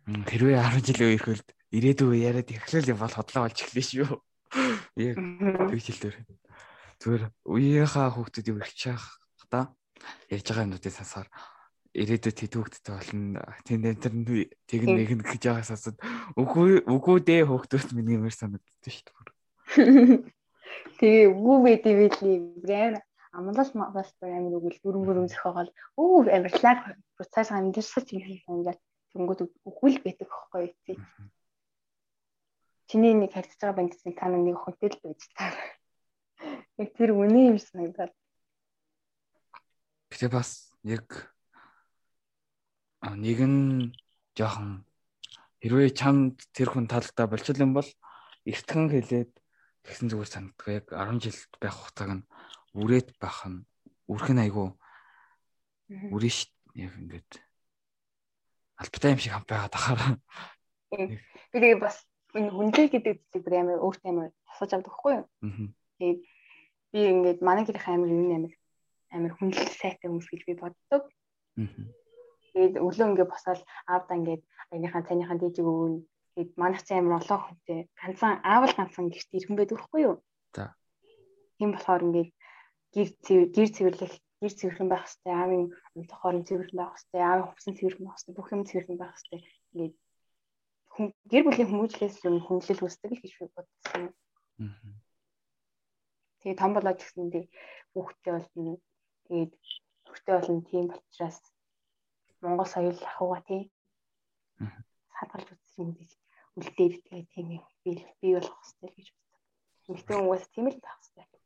[0.08, 1.44] хэрвээ 10 жилийн үеэрхэл
[1.76, 4.16] ирээдүйн яриад эхлээл бол хотлоо болж эхлэв шүү.
[4.98, 6.16] Яг тэгж хэлдээр.
[6.98, 9.02] Зүгээр үеийнхаа хүүхдүүдийг өрчих
[9.48, 9.72] та
[10.30, 11.28] ярьж байгаа юмнуудыг сансаар
[11.94, 13.42] ирээдүйд тэтгүүгдтэй болно.
[13.64, 14.14] Тэнд тэр
[14.68, 15.98] тэг нэг нь гэж байгаас асууд
[16.36, 20.26] үгүй үгүй дээ хүүхдүүд миний юмэр санагддаг шүү дээ.
[21.00, 22.94] Тэгээ үгүй байдгийг билий брэм
[23.32, 26.78] амлал бас амар үгэл дөрөн дөрөн зөхөөгөл өө амарлаг
[27.16, 28.80] процесс амьдэрсэж юм ингээд
[29.12, 30.96] тэнгууд үгүй л байдаг хөхгүй тий.
[32.88, 35.52] Чиний нэг харьцаж байгаа бандсын та нэг хотел байж таа.
[36.80, 38.16] Яг тэр үний юм санагдаад.
[40.08, 41.28] Тэгээ бас яг
[43.04, 43.92] нэг нь
[44.32, 44.88] жоохон
[45.60, 47.90] хэрвээ чамд тэр хүн таалагдаа болчихл юм бол
[48.48, 49.36] эртхэн хэлээд
[49.84, 52.24] тэгсэн зүгээр санагдгаа яг 10 жил байх хугацааг нь
[52.72, 53.68] үрээд байх нь
[54.08, 54.72] үрх нь айгүй
[56.08, 57.30] үрэн ш яг ингээд
[58.80, 60.12] албатай юм шиг хамт байгаад ахаараа.
[61.52, 62.07] Тэгээ бас
[62.54, 65.26] хүнлээ гэдэг зүйлийг бүр амар өөртөө амар тасаж авдаг хгүй юу.
[65.98, 66.20] Тэгээд
[66.92, 68.54] би ингээд манай гэрийн амар юм амар
[69.14, 71.02] амар хүнлэл сайтай хүмүүс гэж би боддог.
[72.52, 73.60] Тэгээд өглөө ингээд босоод
[73.92, 75.94] аавда ингээд аяныхаа цайныхаа дээжиг өгөн
[76.34, 80.16] тэгээд манайх ч амар олон хүнтэй ганцхан аавал ганцхан гэрт ирхэн байдаг хгүй юу.
[80.56, 80.74] За.
[81.58, 82.30] Тийм болохоор ингээд
[82.94, 83.08] гэр
[83.54, 85.64] гэр цэвэрлэх гэр цэвэрхэн байх хэрэгтэй аавын
[85.96, 89.40] амтх хорон цэвэрхэн байх хэрэгтэй аавын хувцсан цэвэрхэн байх хэрэгтэй бүх юм цэвэрхэн байх хэрэгтэй
[89.72, 89.94] ингээд
[91.30, 94.04] гэр бүлийн хүмүүжлээс юм хүнлэл үүсдэг л гэж би бодсон.
[96.42, 97.44] Тэгээ том болоод гэсэндээ
[97.94, 98.72] хүүхдтэй болно.
[99.26, 99.52] Тэгээд
[100.06, 101.38] хүүхдтэй болно тийм болчраас
[102.42, 103.62] Монгол соёл ахуйга тий.
[105.16, 106.10] Хадгалж үзсэн юм гэж
[106.58, 109.42] үлдээд тэгээ тийм юм би бий болох хэрэгтэй гэж бодсон.
[109.88, 111.37] Эмэгтэй хүмүүс тийм л байх хэрэгтэй.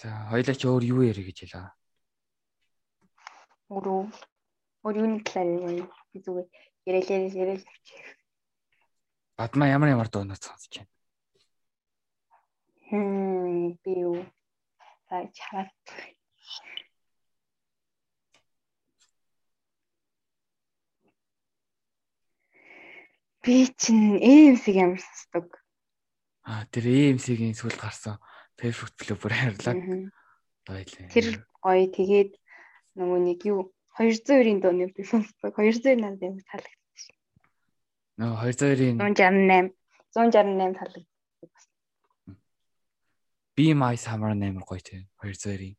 [0.00, 1.68] За хоёлаа ч өөр юу ярих гэж хэлээ.
[3.68, 4.00] Өөрөө
[4.80, 5.84] өөр юуны талаар
[6.16, 6.48] зүгээр
[6.88, 7.64] ярилээ ярил.
[9.36, 10.88] Бадма ямар ямар дуунаас сонсож байна?
[12.88, 14.24] Хм би юу
[15.36, 15.76] чараад
[23.44, 25.60] Би чинь AMC-г ямар сонсдог.
[26.48, 28.16] Аа тэр AMC-гийн сүлд гарсан
[28.60, 29.74] Facebook төлөө бүр хайрлаа.
[30.68, 31.08] Баялаа.
[31.14, 31.26] Тэр
[31.64, 32.32] гоё тэгээд
[33.00, 35.56] нөгөө нэг юу 202-ийн дууны би сонсдог.
[35.56, 37.16] 202 надад юм таалагдсан шин.
[38.20, 39.72] Нөгөө 202-ийн 168
[40.16, 41.64] 168 таалагдсан бас.
[43.56, 45.76] Be my summer нэмэр гоё тий 202-ийн.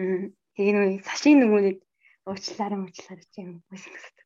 [0.00, 0.30] Аа.
[0.56, 1.78] Тэгээ нөгөө сашийн нөгөө нэг
[2.26, 4.24] уучлаарай уучлаарай чи юм байсан гэсэн.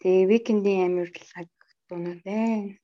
[0.00, 1.48] Тэгээ викендийн амирлаг
[1.88, 2.79] дуунаа дээ.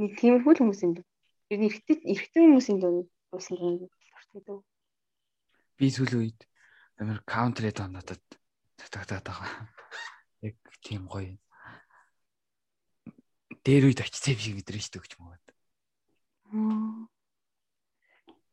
[0.00, 1.06] Нэг тиймэрхүү хүмүүсийн дуу.
[1.52, 3.04] Ер нь эрэгтэй эрэгтэй хүмүүсийн дуу
[3.36, 4.60] уусан дуртай дөө.
[5.76, 6.40] Би сүүлийн үед
[6.96, 8.24] амар каунтри дуу надад
[8.80, 9.68] татагдаад байгаа.
[10.40, 11.36] Яг тийм гоё.
[13.60, 15.46] Дээр үед очицээ биш гэдэг шүү дээ гэж мөгөөд.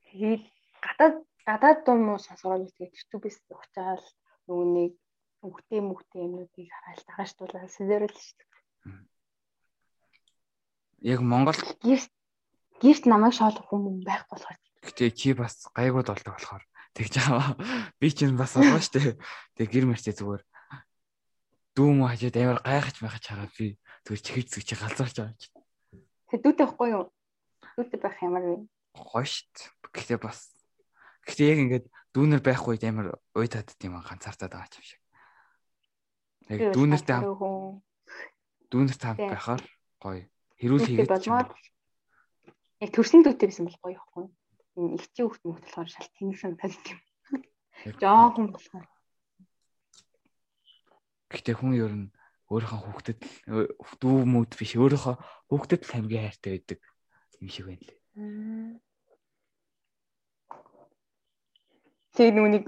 [0.03, 0.43] Тэгээд
[0.83, 1.15] гадаад
[1.47, 4.03] гадаад дуу муу сонсгоод тэгээд YouTube-с уучаал
[4.51, 4.91] нөгөө нэг
[5.47, 8.51] мөхтэй мөхтэй юмнуудыг хараал дагааштуулаад сэдэрэл шүү дээ.
[11.01, 12.11] Яг Монгол гэрт
[12.81, 14.57] гэрт намайг шоолох хүмүүс байхгүй болохоор.
[14.81, 16.63] Гэтэ чи бас гайгууд болдог болохоор
[16.97, 17.53] тэгж байгаа.
[18.01, 19.17] Би чинь бас байгаа штэ.
[19.57, 20.43] Тэг гэр мэрчээ зүгээр
[21.77, 23.77] дүүм хажууд амар гайхаж байхаж хараад би
[24.09, 25.47] зүгээр чихэж зүг чи галзуурч байгаа чи.
[26.33, 27.05] Тэг дүүтэй байхгүй юу?
[27.77, 28.55] Дүүтэй байх ямар вэ?
[28.97, 29.69] Гоё штт.
[29.93, 30.49] Гэтэ бас
[31.29, 31.85] гэтэ яг ингээд
[32.17, 35.01] дүүнер байх үед амар уй тадд юм ганцаартаад байгаа юм шиг.
[36.49, 37.21] Яг дүүнертэй
[38.73, 39.63] дүүнертэй хамт байхаар
[40.01, 40.25] гоё
[40.57, 41.47] Хэрүүл хийгээд болмоор
[42.81, 44.25] яг төрсөн дүүтэй байсан бол гоё ихгүй.
[44.77, 46.99] Энэ ихчийн хүүхд мөхт болохоор шал тэнэгсэн тань юм.
[48.01, 48.87] Жохон болохоор.
[51.33, 52.07] Гэтэ хүн ер нь
[52.49, 53.19] өөрийнхөө хүүхдэд
[54.01, 55.15] дүү мөд биш өөрийнхөө
[55.51, 56.79] хүүхдэд л хамгийн хайртай байдаг
[57.41, 57.99] юм шиг байна лээ.
[62.15, 62.65] Тэг нүг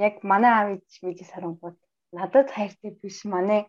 [0.00, 1.76] яг манай аав ээж мэдээ сарангууд
[2.16, 3.68] надад хайртай биш манай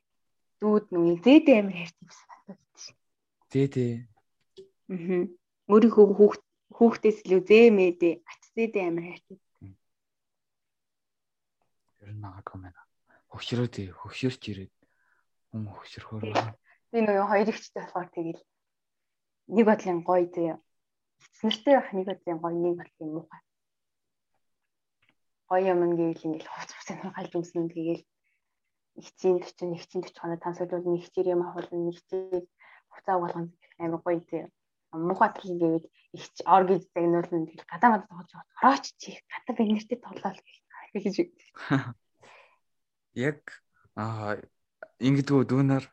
[0.62, 2.96] дүүд нүг зээдээ амир хайртай байсан надад тийм.
[3.58, 3.94] Тий, тий.
[4.94, 5.26] Аа.
[5.66, 6.42] Өөрийнхөө хүүхд
[6.78, 9.38] хүүхдээс илүү зээмээдээ атцээдээ амар хайртай.
[11.98, 12.82] Тэр нь магадгүй байна.
[13.34, 14.74] Хөвшрөө тий, хөвшөрч ирээд
[15.50, 16.24] хүн хөвшөрхөөр.
[16.94, 18.42] Би нөгөө хоёр ихтэй болохоор тэгэл
[19.58, 20.54] нэг бодлын гоё тий.
[21.26, 23.42] Эцнэртэй байх нэг бодлын гоё, нэг бодлын муухай.
[25.50, 28.06] Гоё юм гэвэл ингээл хувц хувцын халж өмснө тэгэл
[29.02, 31.98] ихцийн 40 140 хоног тансалжуул нэг хичээр юм авах нэг
[32.98, 34.50] хуцаа болгоно амар гоё зэ.
[34.92, 35.86] Мухатрал ингээд
[36.18, 38.58] ихч ор гэж загнуулна тэгэл гадаа мад тоглож байгаа.
[38.58, 41.18] Орооч чи гадаа би нэртэй тоглоал гэж
[43.18, 43.42] яг
[43.98, 44.38] аа
[45.02, 45.84] ингэдэгөө дүүнэр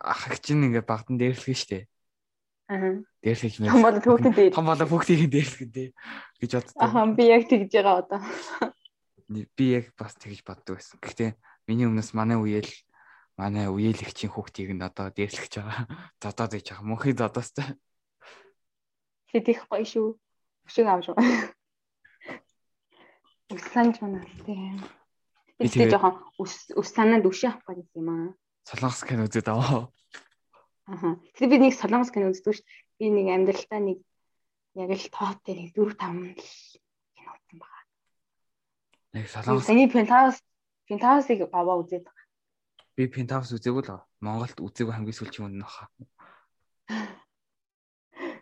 [0.00, 1.88] ах чинь ингээд багтан дээрлэх штэ.
[2.68, 3.04] Аа.
[3.22, 3.70] Дээрлэх юм.
[3.70, 4.48] Том болоо хүүхдээ.
[4.52, 5.88] Том болоо хүүхдийн дээрлэх дээ
[6.40, 6.80] гэж боддог.
[6.80, 8.20] Аа би яг тэгж байгаа одоо.
[9.28, 10.96] Би яг бас тэгж боддог байсан.
[11.00, 11.30] Гэхдээ
[11.68, 12.70] миний өмнөөс манай үеэл
[13.36, 15.84] манай үеэлэгчийн хүүхдийг нь одоо дээрлэж байгаа.
[16.24, 16.88] Зодоод ээж байгаа.
[16.88, 17.68] Мөнхийн зодоостай.
[19.28, 20.08] Хэдих гоё шүү.
[20.64, 21.16] Өшиг аав шүү.
[23.52, 24.80] Ус санаж байна тийм.
[25.60, 28.28] Би тэгээ жоохон ус ус санаанд өшөө авах гэсэн юм аа.
[28.64, 29.92] Солонгос кино үзээд аваа.
[30.88, 31.20] Аа.
[31.36, 32.66] Тэгээ би нэг солонгос кино үздэг шүү.
[32.98, 34.00] Би нэг амьдралтаа нэг
[34.80, 36.34] яг л тоот дээр 4 5
[37.14, 37.84] кино үзсэн байгаа.
[39.20, 39.68] Яг солонгос.
[39.68, 40.40] Эний Penthouse
[40.88, 42.15] Penthouse-ыг аваа үзээд байгаа.
[42.96, 45.92] Би Penthouse үзээгүй л Монголд үзээгүй хамгийн сүүлчийн үнэн баха.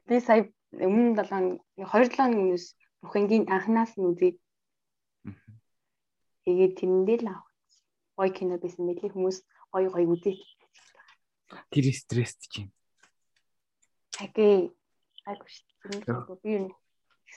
[0.06, 2.66] Би сая өмнө 7 2 7 өмнөөс
[3.02, 4.36] бүхэнгийн анханаас нь үзээд
[6.46, 7.50] тэгээд тэрэндээ л авах.
[8.14, 9.42] Гой кино байсан мэт хүмүүс
[9.74, 10.38] гой гой үзээд.
[11.74, 12.70] Тэр стресст чинь.
[14.22, 14.70] Агээ
[15.26, 16.38] айгу шүү.
[16.46, 16.70] Би юу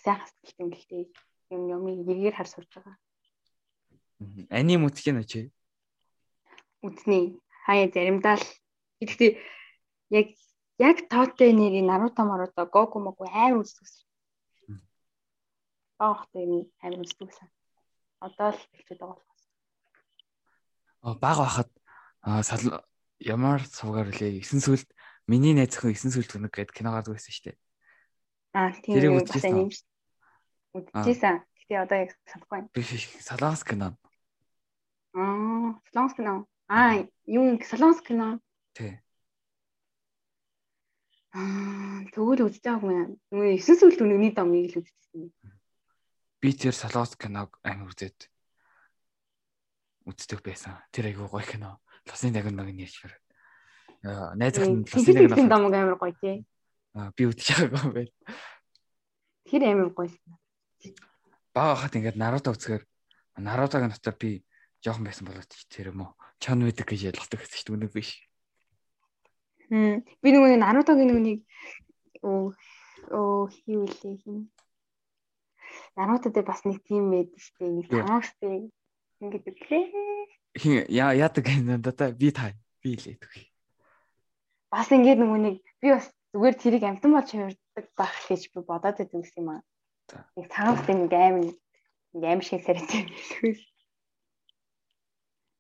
[0.06, 1.04] сайхан сэтгэлтэй гэлтэй
[1.50, 2.96] юм юм эгээр хар сурж байгаа.
[4.54, 5.50] Аним нь очив.
[6.86, 7.40] Үзнэ.
[7.66, 8.48] Хаяа заримдаа л
[9.02, 9.32] гэхдээ
[10.14, 10.28] яг
[10.78, 13.88] яг тоотой нэрийн Наруто Маруто Гоку Моку амар үздэг.
[15.98, 17.50] Багтай юм амар үздэг сан.
[18.22, 19.44] Одоо л хэлчихэд байгаа болохоос.
[21.22, 21.70] Баг байхад
[23.20, 24.90] ямар сувгаар лээ 9 сүлд
[25.26, 27.58] миний найз зөвхөн 9 сүлд гэнэ гэд кино гардаг байсан шүү дээ.
[28.54, 29.86] Аа тийм бас юм шүү.
[30.78, 31.42] Үзчихсэн.
[31.58, 32.70] Гэтэ одоо яг санахгүй байна.
[32.74, 32.82] Би
[33.26, 33.88] Солонгос кино.
[35.18, 36.46] Аа, Солонгос кино.
[36.68, 38.40] Аа, юу Солонгос кино.
[38.76, 39.00] Тий.
[41.32, 43.12] Аа, тэгвэл байгаагүй юм.
[43.32, 45.32] Нөгөө 9 сүлд үнэний домыг л үзчихсэн.
[46.44, 48.28] Би тэр Солонгос киног амар үзээд
[50.12, 50.76] үздэг байсан.
[50.92, 51.80] Тэр айгүй гоё кино.
[52.04, 53.24] Лосын дагын нэг нэрч хэрэг.
[54.04, 56.44] Аа, найзах нь лосын дагын домог амар гоё тий.
[56.92, 58.14] Аа, би үзэж байгаагүй байл.
[59.48, 60.12] Тэр амар гоё.
[61.56, 62.84] Бага хахад ингээд Наруто үзэхээр
[63.38, 64.44] Нарутогийн дотор би
[64.82, 66.12] жоохон байсан болоод тэр юм уу?
[66.38, 68.22] Чон мэддэг гэж ялгадаг гэсэн чинь үнэг биш.
[69.70, 70.06] Хм.
[70.22, 71.42] Би нөгөө Нарутогийн нүунийг
[72.24, 72.54] оо
[73.12, 74.48] оо хийвэлээ хин.
[75.96, 77.68] Наруто дээр бас нэг тийм байд штэ.
[77.68, 78.72] Нэг тамагстай
[79.22, 79.82] ингээд өглөө.
[80.62, 83.34] Хин яа яадаг юм да би та би лээ төх.
[84.72, 88.98] Бас ингээд нөгөө нэг би бас зүгээр тэрийг амтан болж хувирдаг байх гэж би бодоод
[88.98, 89.62] байдаг юм аа.
[90.38, 91.36] Нэг тамагстай нэг аим
[92.14, 93.10] нэг аим шиг сарайтай.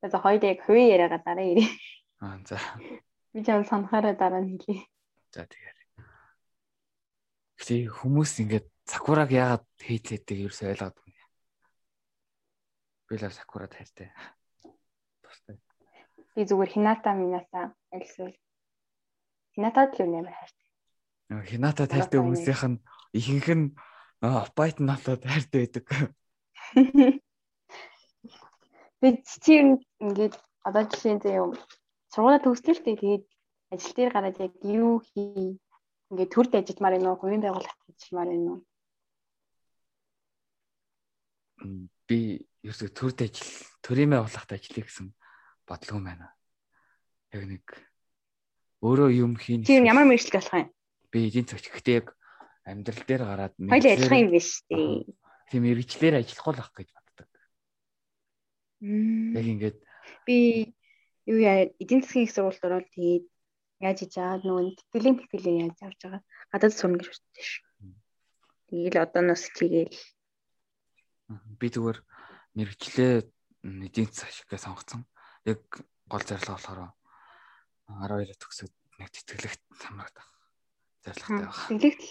[0.01, 1.69] За хоёул яг хувийн яриагаа дараа ирээ.
[2.21, 2.61] Аа за.
[3.33, 4.85] Би ч юм санахаараа дараа нь хэлье.
[5.33, 5.77] За тэгэхээр.
[7.57, 11.25] Гэхдээ хүмүүс ингээд сакураг яагаад хейтлээдэг юу ойлгоод байна.
[13.09, 14.13] Би л сакура тайртай.
[15.25, 15.57] Тустай.
[16.37, 18.37] Би зүгээр хината мината альсвал.
[19.57, 20.67] Хинатад л юм амар хайртай.
[21.49, 22.77] Хината тайртай хүмүүсийнх нь
[23.17, 23.65] ихэнх нь
[24.53, 25.85] байт натад хайртай байдаг.
[29.01, 29.53] Би чи
[30.01, 30.35] ингээд
[30.67, 31.51] одоо жишээ нь юм
[32.11, 33.23] сургуулаа төгслөө л тэгээд
[33.73, 35.59] ажил дээр гараад яг юу хий
[36.11, 38.59] ингээд төрд ажилламаар юм уу хувийн байгууллагт ажилламаар юм уу
[42.07, 43.51] би ерөөсөө төрд ажил
[43.83, 45.07] төрийн байгууллагт ажиллая гэсэн
[45.67, 46.27] бодлого байна.
[47.35, 47.65] Яг нэг
[48.81, 49.67] өөрөө юм хийн.
[49.67, 50.71] Тийм ямар мэржлэг болох юм?
[51.11, 52.15] Би эдийн засгч гэхдээ яг
[52.63, 55.03] амьдрал дээр гараад хоёул ажиллах юм биш үү?
[55.51, 56.89] Тийм мэрэгчлэр ажиллахгүй л ах гэж
[58.81, 59.77] Яг ингээд
[60.27, 60.37] би
[61.25, 63.25] юу яа эдийн засгийн их сургуульд ороод тэгээд
[63.81, 66.21] яаж хийж байгаа нөгөө тэтгэлийн тэтгэлээ яаж авч байгаа
[66.53, 67.51] гадаад сурна гэж бодсон ш.
[68.69, 69.97] Тэгээл одооноос хийгээл
[71.59, 71.99] би зүгээр
[72.57, 73.13] мэрэгчлээ
[73.87, 75.01] эдийн засгийн сонгоцсон.
[75.45, 75.61] Яг
[76.07, 76.81] гол зорилго болохоор
[77.87, 80.27] 12 төгсөд нэг тэтгэлэгт хамрагдах
[81.03, 81.67] зорилготой байна.
[81.69, 82.03] Тэтгэлэгт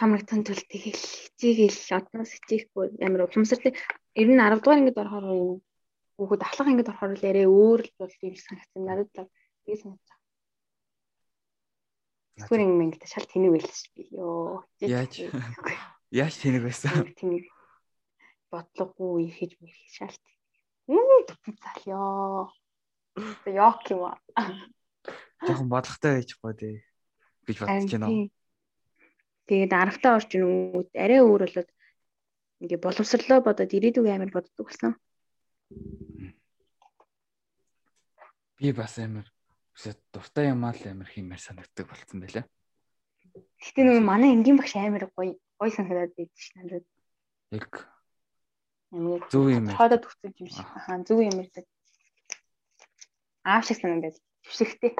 [0.00, 3.76] хамрагдсан тул тэгэл хичээгээл одноос хичээхгүй амар ухамсарлыг
[4.16, 5.60] ер нь 10 дугаар ангид орохоор юм
[6.16, 9.28] хүүхэд ахлах ангид орохоор л арай өөр л бол юм санагдсан надад л
[9.68, 10.16] би санагдсан.
[12.40, 14.64] Зүгээр ингээд шал тэнэг байлс би ёо.
[14.80, 15.12] Яаж
[16.08, 17.04] яаж тэнэг байсан?
[17.20, 17.44] Тэнэг
[18.48, 20.24] бодлогогүй ихэж мэрх шалт.
[20.88, 21.28] Мм
[21.60, 22.48] зал ёо.
[23.44, 24.16] Яок юм аа.
[25.44, 26.76] Жохон бодлоготой байж гоо дээ
[27.44, 28.32] гэж бодож байна.
[29.50, 31.70] Тэгээд аравтаа орж ийнүүд арай өөр болоод
[32.62, 34.94] ингээ боловсрлоо бодоод ирээдүг амар боддог болсон.
[38.54, 39.26] Би бас амар
[40.14, 42.46] дуртай юм аа л амар хиймээр санагддаг болсон байлаа.
[43.58, 46.86] Гэтэ нөгөө манай энгийн багш амар гоё гоё санагдаад байд ш надад.
[47.50, 47.90] Яг
[49.30, 49.70] Зөв юм.
[49.70, 50.66] Хоодод хүсэж юм шиг.
[50.78, 51.66] Ахаа зөв юм ярьдаг.
[53.46, 54.18] Аав шиг санагдаад.
[54.42, 54.94] Төвшигтэй.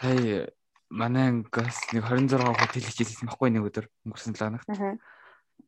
[0.00, 0.48] Сая
[0.88, 4.68] манай ангиас нэг 26 хот хэлж хэлсэн байхгүй нэг өдөр өнгөрсөн 7 хоногт.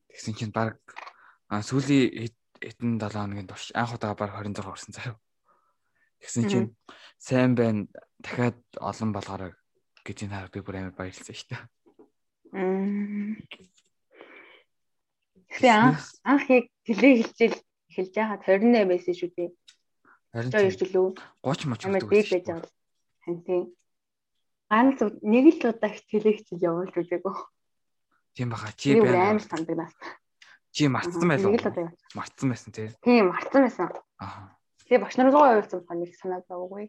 [0.09, 0.81] Тэгсэн чинь баг
[1.53, 5.21] сүүлийн хэдэн 7 хоногийн турш анх удаа баг 26 орсон заяа.
[6.25, 6.69] Тэгсэн чинь
[7.21, 7.87] сайн байна
[8.25, 9.53] дахиад олон болгоорой
[10.07, 11.63] гэж энэ хараа би бүр амар баярлсан шүү дээ.
[15.53, 17.57] Тэгээ анх анх яг тэлээ хэлжэл
[17.93, 19.51] эхэлж байхад 28 байсан шүү дээ.
[20.33, 21.09] Харин Жоо ирж лөө.
[21.45, 22.71] 30 моч Амар өгдөг дэг байсан байж байгаа.
[23.23, 23.63] Хантын.
[24.73, 27.35] Ганц нэг л удаа хэлжэл явуулж үзээгүй.
[28.33, 29.37] Тийм баха чи байна.
[29.37, 29.93] амар сандагнаас.
[30.73, 31.53] Чи мартсан байлаа.
[31.53, 31.85] Нэг л удаа.
[31.93, 32.01] явуулж.
[32.17, 32.89] Мартсан байсан тий.
[33.05, 33.93] Тийм марцсан байсан.
[34.17, 34.57] Аа.
[34.89, 36.89] Тэгээ багш нар руу явуулсан ба нэг санаа зовгүй.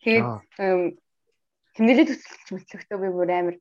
[0.00, 0.40] Тэгээд Аа.
[0.56, 0.96] эм,
[1.76, 3.56] тэмдэглэл төсөлч мэтлэхдээ би бүр амар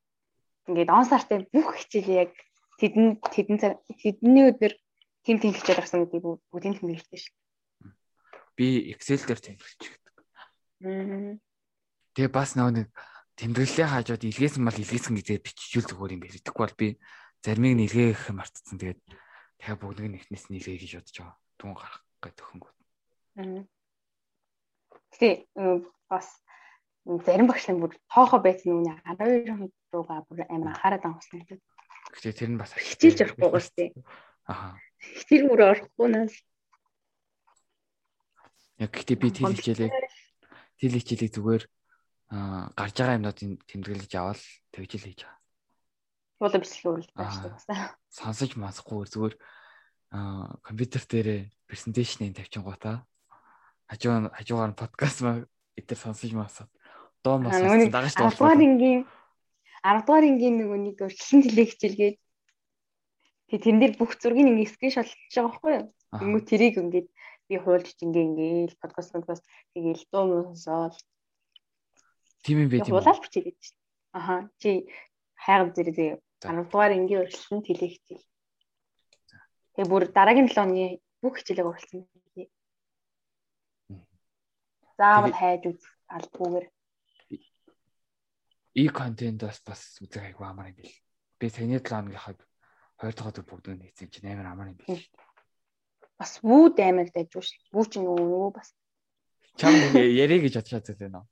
[0.71, 2.31] ингээд он сартай бүх хичээл яг
[2.79, 3.59] тэдэн тэдэн
[3.99, 4.79] тэдний өдөр
[5.27, 7.35] тим хичээл гарсан гэдэг бүгд бүгдийн тэмдэглэлтэй шүү.
[8.55, 10.15] Би Excel дээр тэмдэглэж гэдэг.
[10.87, 11.35] Мм.
[12.15, 12.91] Тэгээ бас нэг
[13.39, 16.35] тэмдэглэлээ хаажууд илгээсэн мал илгээсэн гэдэг биччихүүл зүгээр юм байна.
[16.35, 16.87] Тэгэхгүй бол би
[17.41, 18.77] заримыг нь илгээх мартцсан.
[18.77, 18.99] Тэгээд
[19.57, 21.37] дахиад бүгднийг нь эхнээс нь илгээ гэж бодож байгаа.
[21.55, 22.71] Түн гарах гэдэг хөнгөө.
[23.39, 23.63] Мм.
[25.15, 25.47] Тэ
[26.11, 26.27] бас
[27.05, 31.59] зарим багш нар бүр тоохоо байсан үний 12 хоног руугаа бүр амар анхаарал авсан гэдэг.
[32.11, 33.89] Гэхдээ тэр нь бас Хичээлж орохгүй гоос тий.
[34.45, 34.75] Аа.
[35.25, 36.33] Тэр бүр орохгүй нас.
[38.77, 39.89] Яг гэхдээ би тэл хичээлээ
[40.77, 41.63] тэл хичээлийг зүгээр
[42.31, 44.39] аа гарч байгаа юмнуудын тэмдэглэж аваад
[44.71, 45.39] тэгж л хийж байгаа.
[46.39, 47.19] Буула бичлэг үргэлж Аа.
[47.19, 47.79] таашдаг басаа.
[48.07, 49.35] Сонсож масахгүй зүгээр
[50.15, 53.03] аа компьютер дээрээ презентацийн тавьчихгоотаа
[53.91, 55.43] хажуу хажуугаар нь подкаст маа
[55.75, 56.71] эдгээр сонсож масаад
[57.23, 59.03] доо мас нэг дагаж 10 дугаар ингийн
[59.83, 62.17] 10 дугаар ингийн нөгөө нэг өрчлөн тэлээ хичээлгээд
[63.51, 65.85] тэг тэрэн дээр бүх зургийг ингээ скриншот хийж байгаа байхгүй юу?
[66.15, 67.07] Тэнгүү тэрийг ингээд
[67.47, 69.43] би хуулж ингээ ингээл подкаст подкаст
[69.75, 70.95] тэгээл дуу муу сонсоод
[72.43, 72.95] тийм юм байт юм.
[72.97, 73.63] хуулаад бичээд байж.
[74.11, 74.89] Аха чи
[75.35, 76.49] хайгав зэрэг За.
[76.49, 78.25] 10 дугаар ингийн өрчлөн тэлээ хичээл.
[79.77, 80.85] Тэгээ бүр дараагийн 7 оны
[81.21, 82.09] бүх хичээлийг уралсан.
[83.89, 84.05] Мгм.
[84.97, 86.67] Заавал хайж үзэх албагүйгээр
[88.73, 90.93] И контентоос бас үзэх айгу амар юм бил.
[91.37, 92.33] Би саяны 7 хоногийнхаа
[93.05, 94.97] 2 дахь өдөр бүгд нэгсэн чинь амар амар юм бил.
[96.17, 97.73] бас вүүд амар дайж шүү.
[97.73, 98.73] Вүү чи нөгөө бас
[99.57, 101.27] Чам ярэ гэж чадсан байна уу?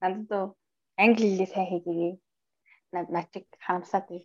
[0.00, 0.44] Надад дөө
[0.98, 2.10] англи хэлээ сайн хийгээе.
[2.94, 4.22] Начиг харамсаад бай.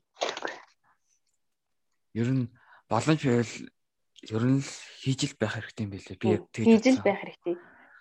[2.14, 2.46] Ер нь
[2.90, 3.54] боломж байвал
[4.36, 6.22] ер нь л хийж л байх хэрэгтэй юм билээ.
[6.22, 7.56] Би яг тэгж хийж л байх хэрэгтэй.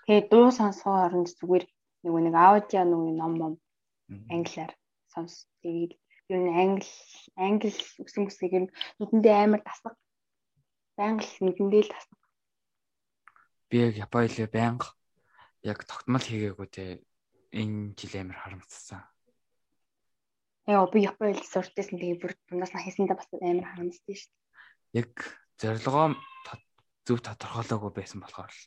[0.04, 1.64] Тэгээ дуу сонсгоо оронд зүгээр
[2.04, 3.52] нөгөө нэг аудио нөгөө ном ном
[4.32, 4.72] англиар
[5.12, 5.48] сонс.
[5.62, 5.92] Тэгээд
[6.32, 6.92] ер нь англи
[7.36, 7.72] англи
[8.04, 9.96] үсэн бүсгийг ер нь нүдэндээ амар тасаг.
[10.96, 12.20] Байнга л нүдэндээ л тасаг.
[13.68, 14.88] Би яг Японы байнга
[15.64, 16.84] яг тогтмол хийгээгүй те
[17.52, 19.02] энэ жил амар харамссан.
[20.68, 25.00] Яа би япон хэл сурчсан тэгээ бүр дундаас нь хийсэндээ бас амар харамсдаг шүү дээ.
[25.00, 25.12] Яг
[25.56, 26.16] зорилгоо
[27.08, 28.64] зөв тодорхойлоогүй байсан болохоор л.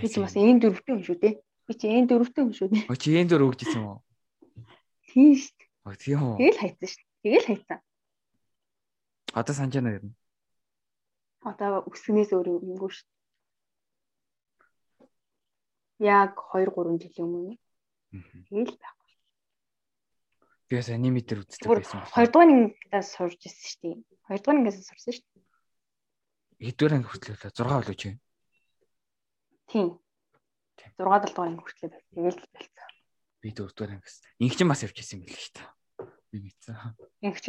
[0.00, 1.34] Би ч бас энэ дөрөвтэй юм шүү дээ.
[1.40, 2.84] Би чи энэ дөрөвтэй юм шүү дээ.
[2.92, 4.00] Өө чи энэ дөр өгч ирсэн юм уу?
[5.08, 5.68] Тийм шүү дээ.
[5.88, 6.36] Өө тийм үү?
[6.36, 7.20] Тэгэл хайцсан шүү дээ.
[7.24, 7.78] Тэгэл хайцсан.
[9.32, 10.08] Одоо санаж байна юм.
[11.48, 13.08] Одоо өсгнээс өөр юмгүй шүү.
[16.00, 17.56] Яг 2 3 жилийн өмнө
[18.48, 18.96] тэгэл байх.
[20.68, 22.04] Би бас аниматор үздэг байсан.
[22.08, 23.96] 2 дугаар ангидаа сурж ирсэн шүү дээ.
[24.28, 25.42] 2 дугаар ангиас сурсан шүү дээ.
[26.62, 28.16] Хэдвэр анги хүртэл 6 болоо чи.
[29.66, 29.98] Тийм.
[30.78, 30.90] Тийм.
[30.96, 32.04] 6 7 дугаар анги хүртэл байх.
[32.14, 32.90] Тэгэл болцсон.
[33.42, 34.16] Би 4 дугаар ангис.
[34.38, 35.68] Инх чинь бас явж юм билээ шүү дээ.
[36.30, 36.76] Би мэдсэн.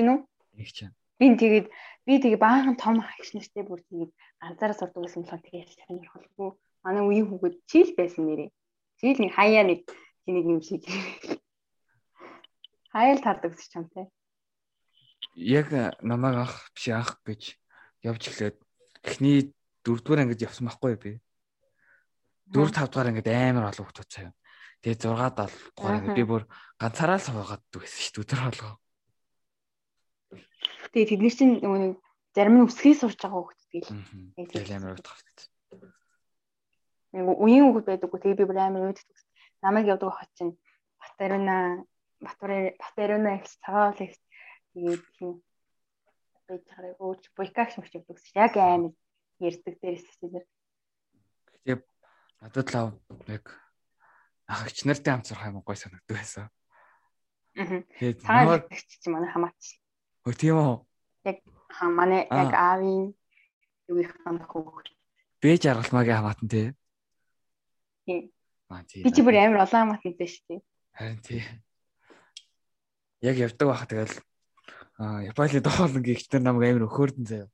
[0.03, 0.25] Нү?
[0.57, 0.95] Инх чинь.
[1.21, 1.67] Би тэгээд
[2.03, 4.11] би тэгээ баахан том агч нартай бүр тэгээд
[4.41, 6.49] ганцаараа сурдаг гэсэн болохоор тэгээд шахин орхолгүй.
[6.83, 8.49] Манай үеийн хүүхэд чийл байсан нэрээ.
[8.99, 9.87] Чийл нэг хаяа нэг
[10.27, 10.83] чиний юм шиг.
[12.91, 14.05] Хаяал тардаг гэж чамтай.
[15.39, 15.71] Яг
[16.03, 17.55] намайг ах биш ах гэж
[18.03, 18.57] явж эхлээд
[19.03, 19.55] эхний
[19.87, 21.11] 4 дугаар ангид явсан байхгүй би.
[22.51, 24.35] 4 5 дугаар ангид амар олон хүмүүс цаа.
[24.83, 26.43] Тэгээ 6 7 дугаар ангид би бүр
[26.75, 28.75] ганцаараа л суугаад байсан шүү дээ өдөр болгоо.
[30.91, 31.93] Тэгээд тэд нар чинь нөгөө нэг
[32.35, 33.91] зарим нь өсгий сурж байгаа хүүхэд тэгэл.
[34.51, 35.39] Тэгээ амар гэж.
[37.13, 38.19] Нэг үеийн хүүхэд байдаггүй.
[38.19, 39.17] Тэгээд би бүр амар өөддөг.
[39.61, 40.57] Намайг явдаг хот чинь
[40.97, 41.85] Батаруна
[42.19, 44.17] Батаруна их цагаал их
[44.73, 45.31] тэгээд тийм
[46.49, 48.17] байж байгаа өөч буйкагш мч явдаг.
[48.33, 48.93] Яг амар
[49.39, 50.41] ярддаг дээрээс тийм.
[51.63, 51.79] Тэгээ
[52.43, 52.99] Надад л
[53.31, 53.45] яг
[54.51, 56.51] ахагч нартай хамт сурах юм гой санагддаг байсан.
[57.55, 57.87] Аа.
[58.01, 59.79] Тэгээд цааш чи манай хамаач.
[60.27, 60.75] Хөө тийм үү?
[61.29, 61.37] Яг
[61.87, 63.15] манай яг аавын
[63.87, 64.91] юугийнхан хөөх.
[65.39, 66.67] Бэж аргалмаагийн хамаатан тий.
[68.05, 68.31] Тийм.
[68.69, 69.03] Аа тий.
[69.03, 70.61] Би чи бүр амар олон хамаатан дээ шүү дээ.
[70.97, 71.41] Харин тий.
[73.23, 74.15] Яг явдаг байхад тэгэл
[74.99, 77.49] аа Японы доолн гихтэр намайг амар өхөөрдөн заяа.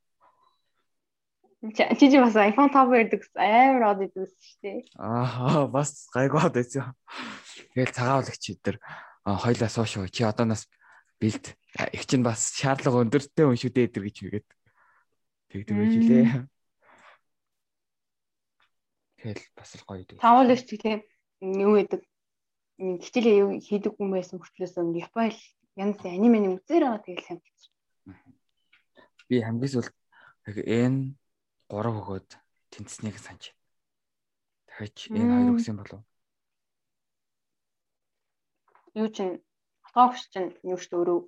[1.60, 4.78] Чи чи бас iPhone 5 ярьдаг амар од идэв шүү дээ.
[4.96, 6.96] Аа бас гайгүй од байсан.
[7.76, 8.76] Тэгэл цагаавлагч эдэр
[9.28, 10.64] хоёлаа суушгүй чи одоо нас
[11.20, 11.52] бэлд
[11.92, 14.48] их чинь бас шаардлага өндөртэй хүн шүү дээ гэж үгээд
[15.52, 16.26] тэгдэг байж лээ.
[19.20, 20.16] Тэгэл бас л гоё идэв.
[20.16, 21.04] Тавуулагч тийм
[21.44, 22.00] юу гэдэг
[23.04, 25.28] хичээлээ юу хийдэг хүн байсан мөртлөөс Япон
[25.76, 27.40] янз аниманы үзээр байгаа тэгэл сайн.
[29.28, 29.94] Би хамгийн сүүлд
[30.48, 31.12] энэ
[31.68, 32.28] 3 өгөөд
[32.72, 33.52] тэнцснийг санаж.
[34.66, 36.00] Дахиж энэ хоёр өгсөн болов.
[38.96, 39.44] Юу чин
[39.84, 41.18] автогч чин юу ч өөрөө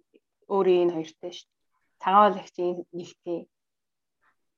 [0.49, 1.51] өөрөө энэ хоёртой шүү.
[2.03, 3.41] Цагаан лагч энэ нэгтэй.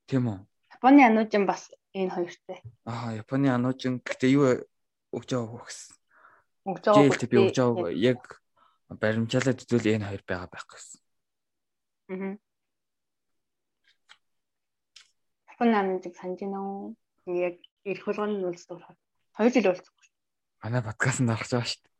[0.08, 0.38] Тийм үү?
[0.72, 2.58] Японы ануужин бас энэ хоёртой.
[2.84, 4.66] Аа, Японы ануужин гэхдээ юу
[5.14, 5.80] өгж байгаа хөөс.
[6.66, 6.98] Өгж байгаа.
[7.06, 8.20] Жээлт би өгж байгаа яг
[8.90, 10.98] баримжаалаад үзвэл энэ хоёр байгаа байх гэсэн.
[12.10, 12.34] Аа.
[15.54, 16.98] Японы намжиг санаж байна уу?
[17.30, 18.98] Яг ирэх болгоны уулздаг болохоор
[19.38, 19.94] 2 жил уулзсан.
[20.62, 21.94] Манай подкастт орж байгаа шүү дээ.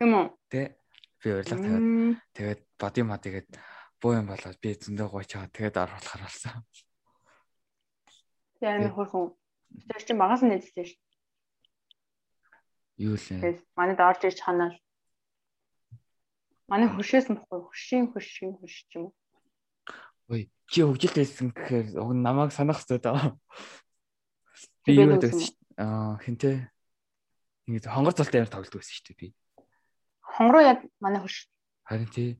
[0.00, 0.26] Тийм үү?
[0.50, 0.62] Тэ.
[1.22, 3.48] Би урилга тавиад тэгээд боди маа тэгээд
[4.00, 6.60] буу юм болоод би зөндөө гойч байгаа тэгээд оруулахар болсон.
[8.66, 9.30] Тэгээд хөрхөн.
[9.86, 10.98] Тэр чинь багаас нь нэзсэн шүү.
[12.98, 13.62] Юу лээ?
[13.78, 14.74] Манайд орж ирж ханаал.
[16.66, 19.14] Манай хөршөөс мөхгүй хөршийн хөршийн хөрш ч юм уу.
[20.34, 23.38] Ой, чи хөгжилт байсан гэхээр уг намайг санах хэрэгтэй даа.
[24.82, 25.30] Би юу гэдэг
[25.78, 26.66] аа хинтээ
[27.70, 29.28] ингэ хонгор цолтой амар тоглодог байсан шүү дээ би.
[30.26, 31.46] Хонгороо яг манай хөрш.
[31.86, 32.34] Харин тий.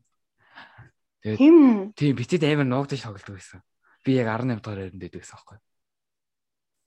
[1.22, 1.56] Тэгээд тийм
[1.94, 3.62] тий бицэд амар нуугдаж тоглодог байсан.
[4.02, 5.58] Би яг 18 дахь хайранд дэд байсан байхгүй.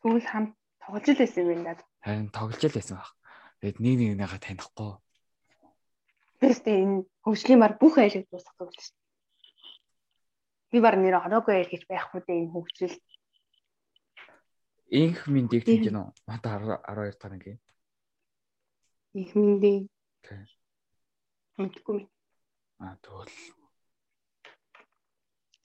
[0.02, 0.52] Тэгвэл хамт
[0.84, 1.78] тоглож л байсан юм даа.
[2.04, 3.12] Харин тоглож л байсан баг.
[3.60, 4.92] Тэгээд нэг нэг нэгээ танихгүй.
[6.40, 9.00] Тэрс тэ энэ хөгжлийн бар бүх айлыг дуусгах гэж байна
[10.72, 12.96] би баг нэр ороогүй ял гэж байхгүй дээ энэ хөгжил.
[14.90, 16.10] Инх мэндийг хийж гэнэ үү?
[16.30, 17.54] Мата 12 дахь анги.
[19.18, 19.90] Инх мэндийг.
[20.22, 20.46] Окей.
[21.58, 22.00] Мэдгүй.
[22.86, 23.34] Аа тэгвэл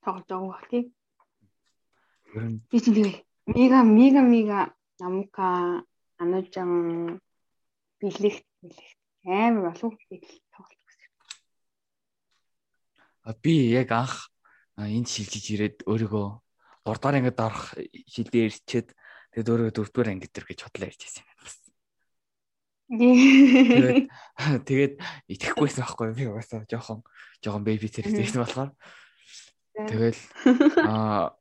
[0.05, 0.85] тоглож байгаа баг тийм.
[2.32, 3.16] Ер нь би чинь тэгээ
[3.47, 5.85] мега мега мега намка
[6.19, 7.21] анужан
[8.01, 8.99] бэлэгт бэлэгт.
[9.25, 10.21] Амар олон хүнтэй
[10.53, 11.11] тоглож байсан.
[13.25, 14.31] А би яг анх
[14.77, 16.29] энд шилжиж ирээд өөрийгөө
[16.85, 17.73] 3 дахь ангид орох
[18.13, 18.89] шилдээ ирчээд
[19.33, 21.65] тэгээд өөрийгөө 4 дугаар анги дээр гэж бодлоо ярьж байсан юм байна.
[24.69, 24.95] Тэгээд
[25.33, 27.01] итгэхгүйсэн байхгүй би угаасаа жоохон
[27.41, 28.71] жоохон бэби зэрэгтэйсэн болохоор.
[29.75, 30.21] Тэгэл
[30.89, 31.33] аа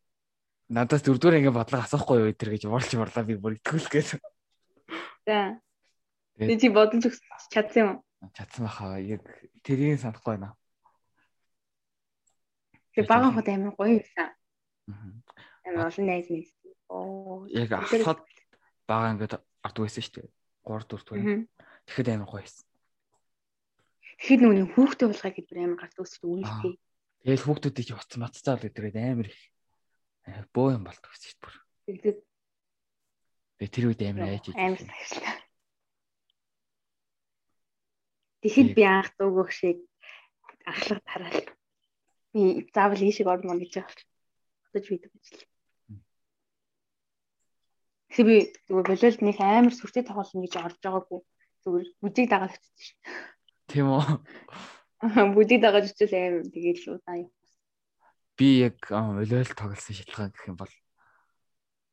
[0.74, 4.20] надаас 4 дугаар анги бодлого асуухгүй юу өдр гэж уурлж борлоо би бүр итгүүл гэсэн.
[5.30, 5.62] За.
[6.42, 7.06] Тэгээд чи бодож
[7.54, 8.32] чадсан юм уу?
[8.34, 8.98] Чадсан баха.
[8.98, 9.22] Яг
[9.62, 10.58] тэрийг санахгүй байна.
[12.98, 14.30] Тэгээ бага хот амар гоё байсан.
[15.70, 16.50] Амар олон найз мэйс.
[16.90, 17.46] Оо.
[17.54, 18.26] Яг ахлахад
[18.90, 20.30] бага ингээд ардгүй байсан шүү дээ.
[20.66, 21.46] 3 4 дугаар.
[21.86, 22.66] Тэгэхэд амар гоё байсан.
[24.18, 26.74] Тэгэхэд нүуний хүүхдээ уулгаа гэдэг амар гард өсөж үнэтэй.
[27.24, 29.53] Тэгэл хүүхдүүдийг утас матцаа л гэдэг амар их
[30.54, 31.36] бөө юм болдог шүү
[31.88, 32.18] дээ.
[33.60, 34.56] Тэгээ тэр үед амар айж ийж.
[34.56, 35.36] Амар сахилаа.
[38.44, 39.80] Тэгэхэд би анх дуугөх шиг
[40.68, 41.48] ахлах тараал
[42.34, 44.04] би заавал ийшээ орно гэж байгаа.
[44.74, 45.44] Бодож бидэг ажил.
[48.12, 51.22] Тэг би болоод нэг амар сүртэй тоглоно гэж орж байгаагүй.
[51.64, 52.98] Зүгээр бүжиг дагаад очсон шүү.
[53.72, 54.04] Тийм үү?
[55.36, 57.32] Бүжиг дагаад очил амар тэгээд л удаан юм.
[58.38, 60.74] Би яг болоод тоглосон шалтгаан гэх юм бол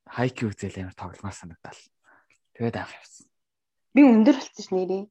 [0.08, 1.80] хайки үзэл амар тогломоор санагдал.
[2.56, 3.26] Тэгээд анх явсан.
[3.94, 5.04] Би өндөр болсон ш нэрээ.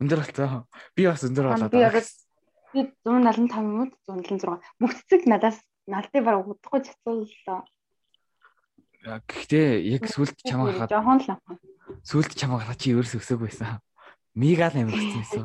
[0.00, 0.64] Өндөр болсон.
[0.94, 1.72] Би бас өндөр болоод.
[1.74, 1.96] Би яг
[2.76, 4.60] Би 175 минут 176.
[4.82, 5.56] Мөхцөг надаас
[5.88, 7.64] налдыг бараг удахгүй цацууллаа.
[9.00, 11.56] Гэхдээ яг сүлд чамаа харахад жоохон л амхан.
[12.04, 13.80] Сүлд чамаа харахад чи ерөөс өсөг байсан.
[14.34, 15.44] Мига л амар гэсэн байсан.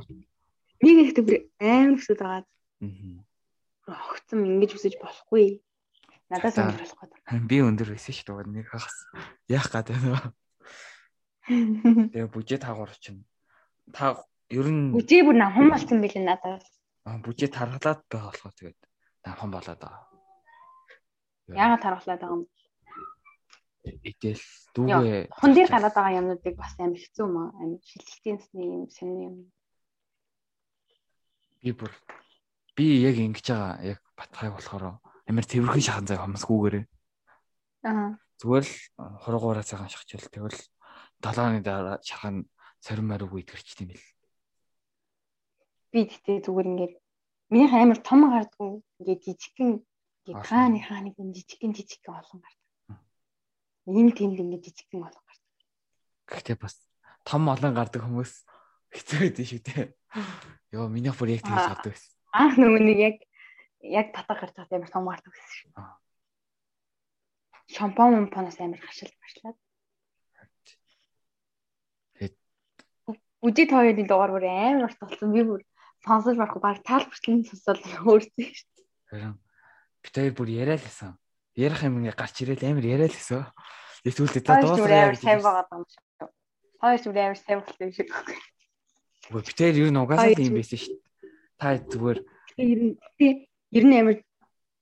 [0.83, 2.43] Мига ихтэй бүр амар өсөд байгаа.
[2.43, 3.30] Аа.
[3.87, 5.61] Огцом ингэж өсөж болохгүй.
[6.29, 7.47] Надаас өндөр болох гэдэг.
[7.49, 8.53] Би өндөр байсан шүү дээ.
[8.53, 8.97] Нэг хагас.
[9.49, 10.33] Яах гээд байна.
[12.13, 13.25] Тэгээ бүжээ таагаар чинь.
[13.91, 14.21] Та
[14.53, 16.67] ер нь бүжээ бүр намхан болсон билээ надаас
[17.05, 18.79] бүжээ тархалаад байгаа болохоор тэгээд
[19.25, 20.05] намхан болоод байгаа.
[21.49, 22.61] Яагаад тархалаад байгаа юм бэ?
[23.81, 24.45] идэл
[24.77, 27.49] дүүгээ хон дээр гараад байгаа юмнуудыг бас амар хэцүү юм аа.
[27.57, 29.35] Амар шилжилтийн юм сонир юм.
[31.61, 31.91] Би бүр
[32.75, 36.85] би яг ингэж байгаа яг батгай болохоор амар тэрхэн шахан зай хомсгүйгээрээ.
[37.87, 38.15] Аа.
[38.39, 38.75] Зүгээр л
[39.23, 40.59] хургуураа цагаан шахчихвал тэгвэл
[41.21, 42.47] далааны дараа шахан
[42.81, 44.07] сорин марууг идгэрч тийм л.
[45.91, 46.93] Би тэгтээ зүгээр ингээд
[47.51, 49.71] минийх амар том гардгүй ингээд жижигхэн
[50.25, 52.99] ингээд хааны хааны гэн жижигхэн жижигхэн олон гардаг.
[53.91, 55.57] Ийм тэнд ингээд жижигхэн олон гардаг.
[56.31, 56.75] Гэхдээ бас
[57.27, 58.33] том олон гардаг хүмүүс
[58.95, 59.85] хэцүү байдаг шүү дээ.
[60.73, 62.20] Йоо миний бүр яг тэгж гардаг байсан.
[62.31, 63.17] Аа нөгөө нэг яг
[63.83, 65.71] яг татах гарч байгаа амар том гардаг байсан шүү.
[67.75, 69.57] Шампан мампанаас амар хашилт барьлаад.
[72.15, 72.35] Тэгээд
[73.43, 75.35] үдий тооёрын дугаар бүр амар урт болсон.
[75.35, 75.61] Би бүр
[76.05, 78.69] сонсож барахгүй баг тайлбарлан сонсоод өөрсдөө шүү.
[79.11, 79.35] Харин
[79.99, 81.19] бид хоёр бүр яриа л байсан.
[81.59, 83.43] Ярих юм ингээ гарч ирээл амар яриа л гэсэн.
[84.07, 86.03] Яг зүйлдээ за дуусаа гэж сайн байгаа юм шиг.
[86.79, 88.07] Хоёр ч амар сайн болтой юм шиг.
[89.29, 91.10] Үгүй бид хоёр ер нь угаасаа тийм байсан шүү.
[91.61, 92.19] Та зүгээр
[92.57, 92.97] ер нь
[93.69, 94.17] ер нь амар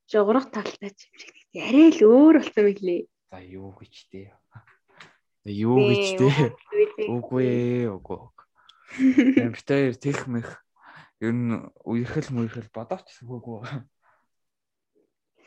[0.07, 1.35] жогрох талтай ч юм шиг.
[1.59, 3.01] Арай л өөр болсон байлээ.
[3.27, 4.31] За юу гэж тээ.
[5.43, 6.55] Юу гэж тээ.
[7.11, 8.19] Үгүй үгүй.
[9.51, 10.63] Бид хоёр тех мэх
[11.19, 13.59] ер нь үерхэл мүерхэл бодооч үгүй.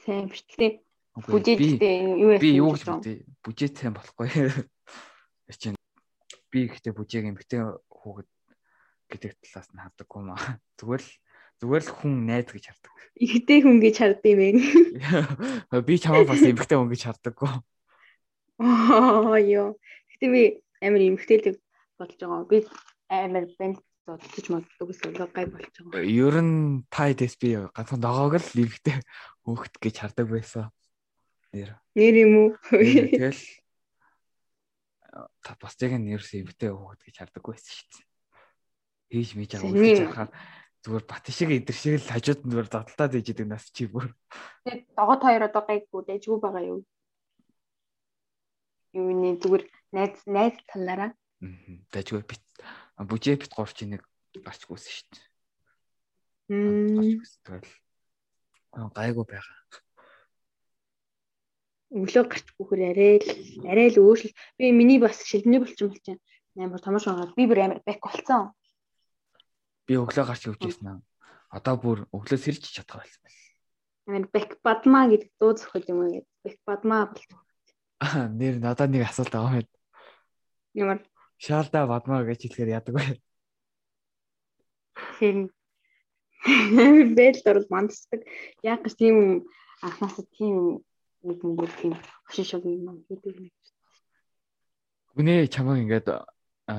[0.04, 0.84] Сайн битгий.
[1.16, 2.36] Бүжээтэй юу?
[2.36, 3.24] Би юу гэж бодъё?
[3.40, 4.28] Бүжээ сайн болохгүй.
[5.48, 5.80] Ячин
[6.52, 8.28] би ихтэй бүжээг эмгтэй хүүхэд
[9.08, 10.60] гэдэг талаас нь хардаггүй маа.
[10.76, 11.12] Зүгээр л
[11.62, 12.92] зүгээр л хүн найз гэж хардаг.
[13.22, 14.50] Ихтэй хүн гэж харддаг юм бэ?
[15.86, 17.52] Би чамаа бас эмгтэй хүн гэж хардаггүй.
[18.58, 19.78] Аа ёо.
[20.10, 20.42] Гэтэ би
[20.82, 21.56] амар эмгтэйлэг
[22.02, 22.50] болж байгаа.
[22.50, 22.66] Би
[23.06, 26.02] амар бент зодтолж моддог гэсэн гай болж байгаа.
[26.02, 28.98] Ер нь та дэс би ганцхан догоог л эмгтэй
[29.46, 30.74] хөөхт гэж хардаг байсан
[31.54, 31.78] нэр.
[31.94, 32.50] Нэр юм уу?
[32.74, 33.42] Тэгэл
[35.46, 38.06] та бас яг нэрс эвтэй хөөхд гэж хардаггүй байсан шүү дээ.
[39.12, 40.30] Хийж мэж байгаа үгүй харахаар
[40.82, 44.10] зүгээр бат шиг идэр шиг л хажууд нь зүгээр додтолтаад ээж идэг нас чи бүр.
[44.66, 46.80] Тэгээд догоод хоёр одоо гайгүй дэжгүй байгаа юу?
[48.98, 49.64] Юу нэ зүгээр
[49.94, 51.10] найз найз талаараа.
[51.14, 51.50] Аа.
[51.94, 52.44] Дэжгүй бит
[52.98, 54.02] бүжээ бит гурч нэг
[54.42, 55.24] гарчгүйсэн шүү дээ.
[56.50, 57.22] Мм.
[57.46, 57.70] Тэгэл
[58.96, 59.62] гайгүй байгаа
[61.92, 63.28] өглөө гарчгүй хөр арай л
[63.68, 66.16] арай л өөрчлөл би миний бас шилдний болчин болчин
[66.56, 68.48] амар томоош байгаа би бүр амар бэк болцсон
[69.86, 71.00] би өглөө гарч явжсэн аа.
[71.52, 73.40] Одоо бүр өглөө сэрж чадах байсан байл
[74.06, 76.30] амар бэк бадма гэдэг дуу зохиол юм уу гэдэг.
[76.42, 77.42] Бэк бадма болцсон
[78.38, 79.68] нэр надад нэг асуулт байгаа юм.
[80.74, 80.98] Ямар?
[81.38, 83.04] Шаалда бадма гэж хэлэхээр яадаг вэ?
[85.18, 85.50] Хин?
[87.14, 88.26] Бэл дөрөв мандсдаг
[88.66, 89.46] яг гэж тийм
[89.82, 90.82] анхнаасаа тийм
[91.22, 91.94] нэг нэг тийм.
[92.26, 93.54] Хошин шог юм хийдэг нэг.
[95.14, 96.10] Гүнээ чамаа ингээд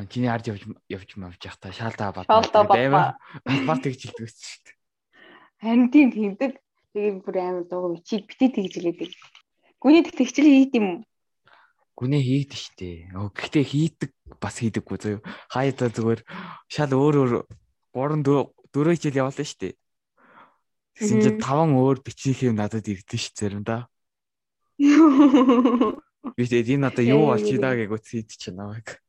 [0.10, 2.28] чиний ард явж явж мавж явах та шаалдаа бат.
[2.30, 3.18] Амар
[3.68, 4.76] бат тэгж хэлдэг байсан шүү дээ.
[5.64, 6.52] Харин тийм тэгдэг.
[6.94, 9.12] Тэгээд бүр амар дуу чи битээ тэгж хэлээдэг.
[9.82, 11.00] Гүнээ тэгчл хийд юм уу?
[12.00, 13.12] Гүнээ хийд штэ.
[13.14, 15.18] Өө гэхдээ хийдэг бас хийдэггүй зөө.
[15.52, 16.22] Хаяа зүгээр
[16.72, 17.32] шал өөр өөр
[17.92, 18.24] 3
[18.74, 19.78] 4 жил явуулсан штэ.
[20.98, 23.90] Тэгсэн чинь таван өөр бичих юм надад ирдэ ш заримдаа.
[24.80, 29.03] Би тэгээд энэ одоо юу болчихлаа гэж үтсийд чинь намайг.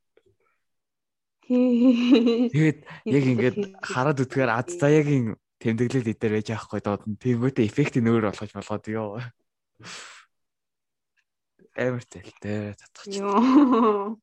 [2.55, 8.01] Тэгээд яг ингээд хараад үтгээр ад заяагийн тэмдэглэл дээр байж аахгүй доод нь тиймээтэй эффект
[8.01, 9.21] нөөр болгож болгоод ёо.
[11.77, 13.25] Амар тэлтэй чинь.
[13.25, 14.17] Ёо.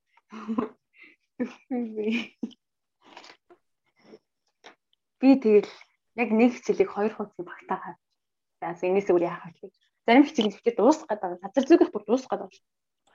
[5.21, 5.71] Би тэгэл
[6.17, 7.99] яг нэг хичээлийг хоёр хуудсыг багтаагаад.
[8.61, 9.69] За энэс өөр яах вэ?
[10.05, 11.41] зарим хичээл хичээл дуусах гэдэг.
[11.41, 12.51] Газар зүйгэх бүр дуусах гэдэг.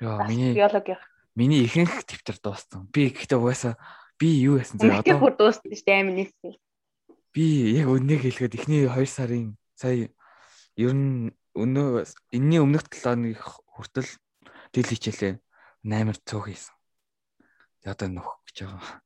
[0.00, 0.96] Яа, миний биологи.
[1.36, 2.88] Миний ихэнх дэвтэр дууссан.
[2.88, 3.76] Би гэхдээ угаасаа
[4.16, 5.20] би юу яасан зэ одоо.
[5.20, 6.56] бүр дууссан шүү дээ амин нэгсэн.
[7.36, 7.44] Би
[7.76, 10.08] яг өнөөг хэлгээд эхний 2 сарын сая
[10.80, 14.08] ер нь өнөө энэний өмнөх 7 хоног хүртэл
[14.72, 15.36] тэл хичээлээ
[15.84, 16.72] 8 цог хийсэн.
[17.84, 19.04] Одоо нөх гэж байгаа.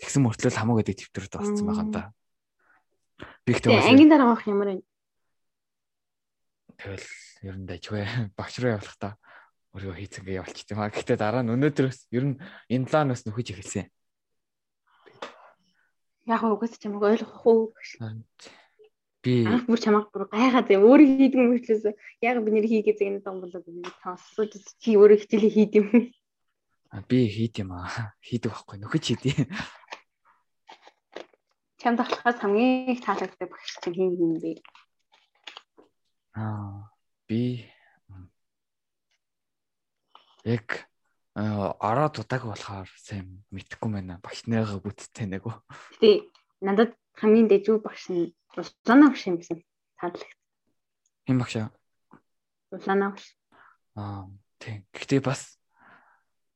[0.00, 2.02] Тэгсэн мөртлөө хамаагүй гэдэг дэвтэр дууссан байгаа юм да.
[3.44, 4.80] Би ихтэй ангийн дараа авах ямар вэ?
[6.80, 7.06] Тэгэл
[7.44, 8.08] ер нь дайггүй
[8.40, 9.20] багш руу явуулахдаа
[9.78, 10.90] өөрийгөө хийцэнгээ явуулчих юм аа.
[10.90, 13.86] Гэхдээ дараа нь өнөөдрөөс ер нь энэ планаас нөхөж эхэлсэн.
[16.26, 18.02] Яг угаас чамайг ойлгох уу гэж.
[19.22, 20.82] Би анх бүр чамайг бүр гайхаад юм.
[20.82, 21.84] Өөрөө хийдэг юм хэлээс
[22.26, 24.50] яг би нэр хийгээ зэгнэ том болоод би таасууд
[24.82, 25.88] чи өөрөө хичээлээ хийд юм.
[27.06, 28.18] Би хийд юм аа.
[28.18, 29.46] Хийдэг байхгүй нөхөж хийдий.
[31.78, 34.58] Чамд ахлахаас хамгийн их таалагддаг багш чинь хин юм бэ?
[36.34, 36.90] Аа
[37.30, 37.70] би
[40.48, 40.68] яг
[41.36, 44.18] ороод удааг болохоор сайн мэдхгүй байна.
[44.24, 45.56] Багш нарыгаа бүтцтэй нэг үү.
[46.00, 46.16] Тий.
[46.64, 49.62] Надад хамгийн дэжүү багш нь Улаана багш юм гэсэн
[50.00, 50.34] таалагдсан.
[51.28, 51.70] Хэн багш аа?
[52.74, 53.26] Улаана багш.
[53.94, 54.26] Аа
[54.58, 54.82] тийм.
[54.90, 55.60] Гэхдээ бас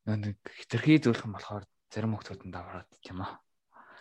[0.09, 1.65] нэг хитрхий зөвлөх юм болохоор
[1.95, 3.39] зарим хүмүүсэнд даваад тийм аа.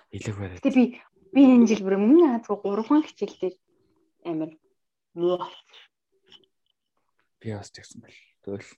[0.09, 0.57] Илэг барай.
[0.57, 0.97] Гэтэ би
[1.29, 3.53] би энэ жил бүр өмнө азгүй 3 хан хичээлдээ
[4.25, 4.51] амар
[5.13, 5.45] муу.
[7.37, 8.17] Би бас тэгсэн бэл.
[8.41, 8.71] Тэгвэл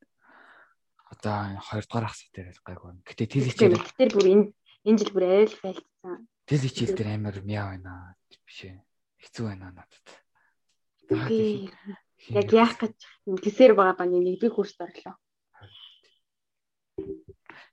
[1.13, 2.91] одоо 2 дугаар хасах дээр гайгүй.
[3.05, 3.79] Гэтэ тэл хичээл.
[3.97, 4.45] Тэр бүр энэ
[4.83, 6.15] энэ жил бүр арай л байлцсан.
[6.49, 8.17] Тэл хичээл дээр амар мяа байна.
[8.43, 8.81] Биш ээ.
[9.21, 10.05] Хэцүү байна надад.
[12.33, 12.97] Яг яах гэж
[13.45, 15.15] тэсэр байгаа ба нэг би курс орлоо.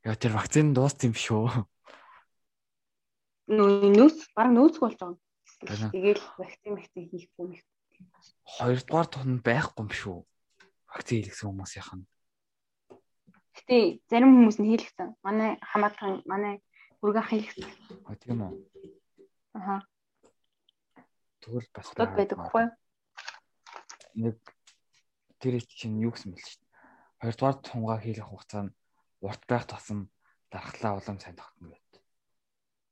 [0.05, 1.67] Яа тэр вакцины дууссан юм шүү
[3.51, 5.91] нөөц баг нөөцг болж байгаа.
[5.91, 7.63] Тэгэл вакцин вакцин хийхгүй юм.
[8.47, 10.19] Хоёрдугаар тун байхгүй юм шүү.
[10.87, 12.07] Вакцин хийлгсэн хүмүүсийнх нь.
[13.57, 15.09] Гэтэ зарим хүмүүс нь хийлгсэн.
[15.27, 16.63] Манай хамаатан манай
[17.01, 17.67] бүргэн хийлгсэн.
[18.07, 18.53] А тийм үү.
[19.59, 19.83] Аха.
[21.41, 22.67] Тэгвэл бас тод байдаг хгүй.
[24.21, 24.37] Нэг
[25.41, 26.71] тэр чинь юу гэсэн бэл шүү дээ.
[27.25, 28.75] Хоёрдугаар тунгаа хийлгэх хугацаа нь
[29.25, 30.13] урт байх тусам
[30.53, 32.03] дархлаа улам сайн тогтно гэдэг.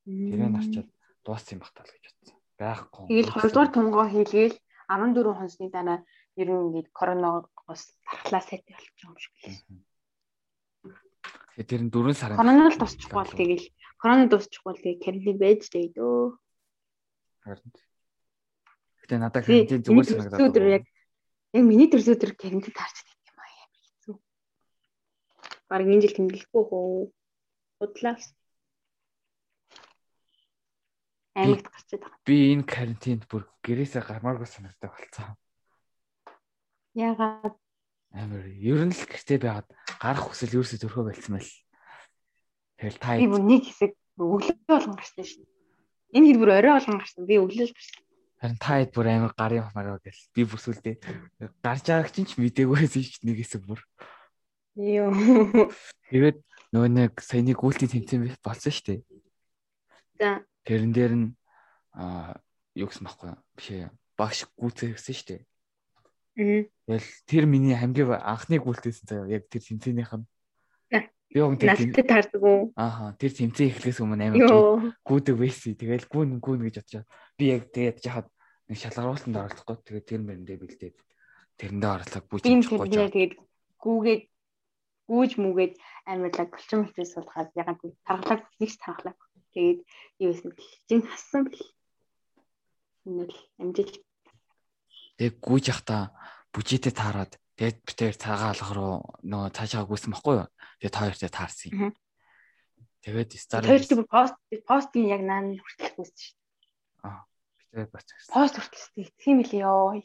[0.09, 0.88] Тэрээ нарчаад
[1.24, 2.36] дууссан юм бахтал гэж бодсон.
[2.59, 3.04] Байхгүй.
[3.09, 4.56] Тэгэл 2 дугаар тунгоо хийлгээл
[4.88, 5.98] 14 хонсны дараа
[6.40, 9.56] ер нь ингээд коронавигоос дархлаа сайтай болчих юм шиг лээ.
[11.58, 13.66] Тэгээ тэр нь 4 сарын корона л тусчихгүй бол тэгэл
[13.98, 16.22] корона дуусчихгүй бол тэгээ карантин байж дээ дөө.
[17.42, 17.70] Харин.
[19.02, 20.74] Гэтэ надад карантин зүгээр санагдаад байна.
[20.78, 20.84] Яг
[21.56, 24.14] яг миний төрсө өдөр карантин таарч байдаг юм аа ямар хэцүү.
[25.68, 27.10] Бараг энэ жил тэмдэглэхгүй хөө.
[27.82, 28.24] Удлаас.
[31.38, 32.26] аймагт гарчаад байгаа.
[32.26, 35.38] Би энэ карантинд бүр гэрээсээ гармааргүй санагддаг болцсон.
[36.98, 37.54] Яагаад?
[38.18, 39.68] Амар ер нь л гэртээ байгаад
[40.02, 41.54] гарах хүсэл ерөөсөө төрхөө болцсон байл.
[42.82, 45.46] Тэгэл та бүр нэг хэсэг өглөө болгон гарсан дээ.
[46.18, 47.22] Энэ хэд бүр орой болгон гарсан.
[47.30, 48.02] Би өглөө л гарсан.
[48.38, 50.94] Харин та хэд бүр амар гарын хамаараа гэл би бүр сүлдээ
[51.62, 53.80] гарч байгааг чинь ч мдэггүйсэн шүү дээ нэг хэсэг бүр.
[54.78, 55.10] Йоо.
[56.10, 56.38] Тэгээд
[56.70, 59.00] нөгөө нэг саяны гүйлтийн тэмцээн болсон шүү дээ.
[60.22, 60.42] За.
[60.62, 61.28] Тэрэн дээр нь
[61.98, 62.38] аа
[62.78, 63.90] юу гэсэн баггүй биш ээ.
[64.14, 65.42] Багш гүцээ гэсэн шүү дээ.
[66.39, 70.26] Тэгэл тэр миний хамгийн анхны гүйлтээсэн заяа яг тэр тэмцээнийх нь.
[71.28, 72.72] Би өгн тэр таардаг уу?
[72.78, 75.76] Ааха тэр тэмцээн эхлээс өмнө амар гүдэг байсан.
[75.76, 77.05] Тэгэл гүн гүн гэж бодчихоо.
[77.36, 78.26] Би яг тэгээд яхад
[78.70, 79.76] нэг шалгаруулсанд оролцохгүй.
[79.84, 80.97] Тэгээд тэр мэрэндээ бэлдээд
[81.61, 82.89] тэрэндээ орлоо гүйж чадахгүй.
[82.89, 83.34] Тэгээд
[83.76, 84.22] гүүгээд
[85.11, 85.74] гүүж мүгээд
[86.09, 89.18] амирлаг булчин мэтээс суулгаад ягаад тархлаг нэгс тархлаг
[89.59, 89.80] Тэгээд
[90.22, 91.66] юу гэсэн бэл жин хассан бэл.
[93.09, 93.97] Энэ л амжилт.
[95.18, 96.14] Тэг гүйж явахдаа
[96.54, 98.94] бүжитэй таарад тэгээд битээр цагаан алга руу
[99.26, 100.48] нөгөө цаашаа гүйсэн баггүй юу?
[100.78, 101.92] Тэгээд хоёртой таарсан юм.
[103.02, 107.10] Тэгээд стар Тэр пост постын яг наан хүртэл гүйсэн шүү дээ.
[107.10, 107.26] Аа.
[107.58, 108.08] Битээр бац.
[108.30, 109.98] Пост хүртэл тийм л ёо.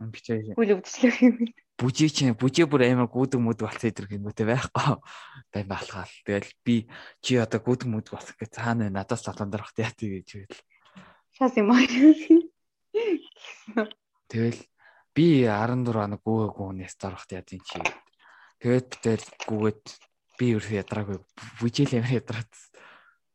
[0.00, 0.56] Битээр.
[0.56, 1.36] Гүйл өвдөслөх юм
[1.80, 5.00] бүжиг чинь бүжиг бүр амар гүдэг мүд болсон идэр гэнүүтэй байхгүй
[5.48, 6.12] бай балхаал.
[6.28, 6.84] Тэгэл би
[7.24, 10.60] чи одоо гүдэг мүд болох гэж цаана надаас заландарах яа тий гэж хэлээ.
[11.40, 11.80] Шас юм аа.
[14.30, 14.60] Тэгэл
[15.10, 17.82] би 14 хоног гүгээгүй хүнээс зарах яа тий чи.
[18.62, 19.84] Тэгээд битэр гүгээд
[20.38, 21.18] би юу ядраагүй
[21.58, 22.52] бүжил амар ядраад.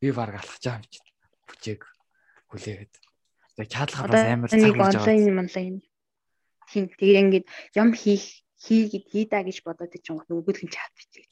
[0.00, 0.98] Би баг алхаж байгаа юм чи.
[1.44, 1.80] Бүжиг
[2.48, 2.94] хүлээгээд.
[3.60, 5.04] Тэгээд чадлахаа бас амар цаг хийж байгаа.
[5.04, 5.76] Онлайн онлайн
[6.66, 7.46] Тийм тэгээ ингээд
[7.78, 11.30] юм хийх хийгээд хийдаа гэж бодоод чинь нөгөөдх нь чаавчих.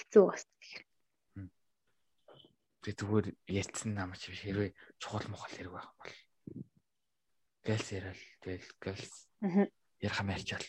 [0.00, 0.84] Хэцүү бас тэгэхээр.
[2.80, 3.26] Тэгээ зүгээр
[3.60, 6.12] ялцсан намч хэрвээ чухал мохол хэрэг байх бол
[7.64, 9.12] гэлс ярил тэгэл гэлс
[10.04, 10.66] ярих юм ярьчаал.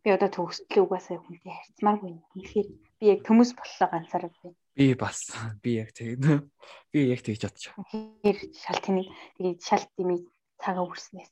[0.00, 2.14] Би одоо төгсөлөө угаасаа хүнтэй харьцмааргүй.
[2.32, 4.54] Тэгэхээр би яг төмөс боллоо ганцаараа би.
[4.72, 5.28] Би бас
[5.62, 6.46] би яг тэгнэ.
[6.92, 7.74] Би яг тэгж бодчих.
[7.76, 10.24] Тэгэхээр шал тэнийг тэгээд шал тэмийг
[10.56, 11.30] цагаа үрснээс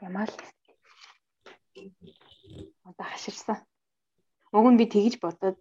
[0.00, 0.36] Ямаа л.
[2.88, 3.60] Одоо хаширсан.
[4.52, 5.58] Уг нь би тэгж бодоод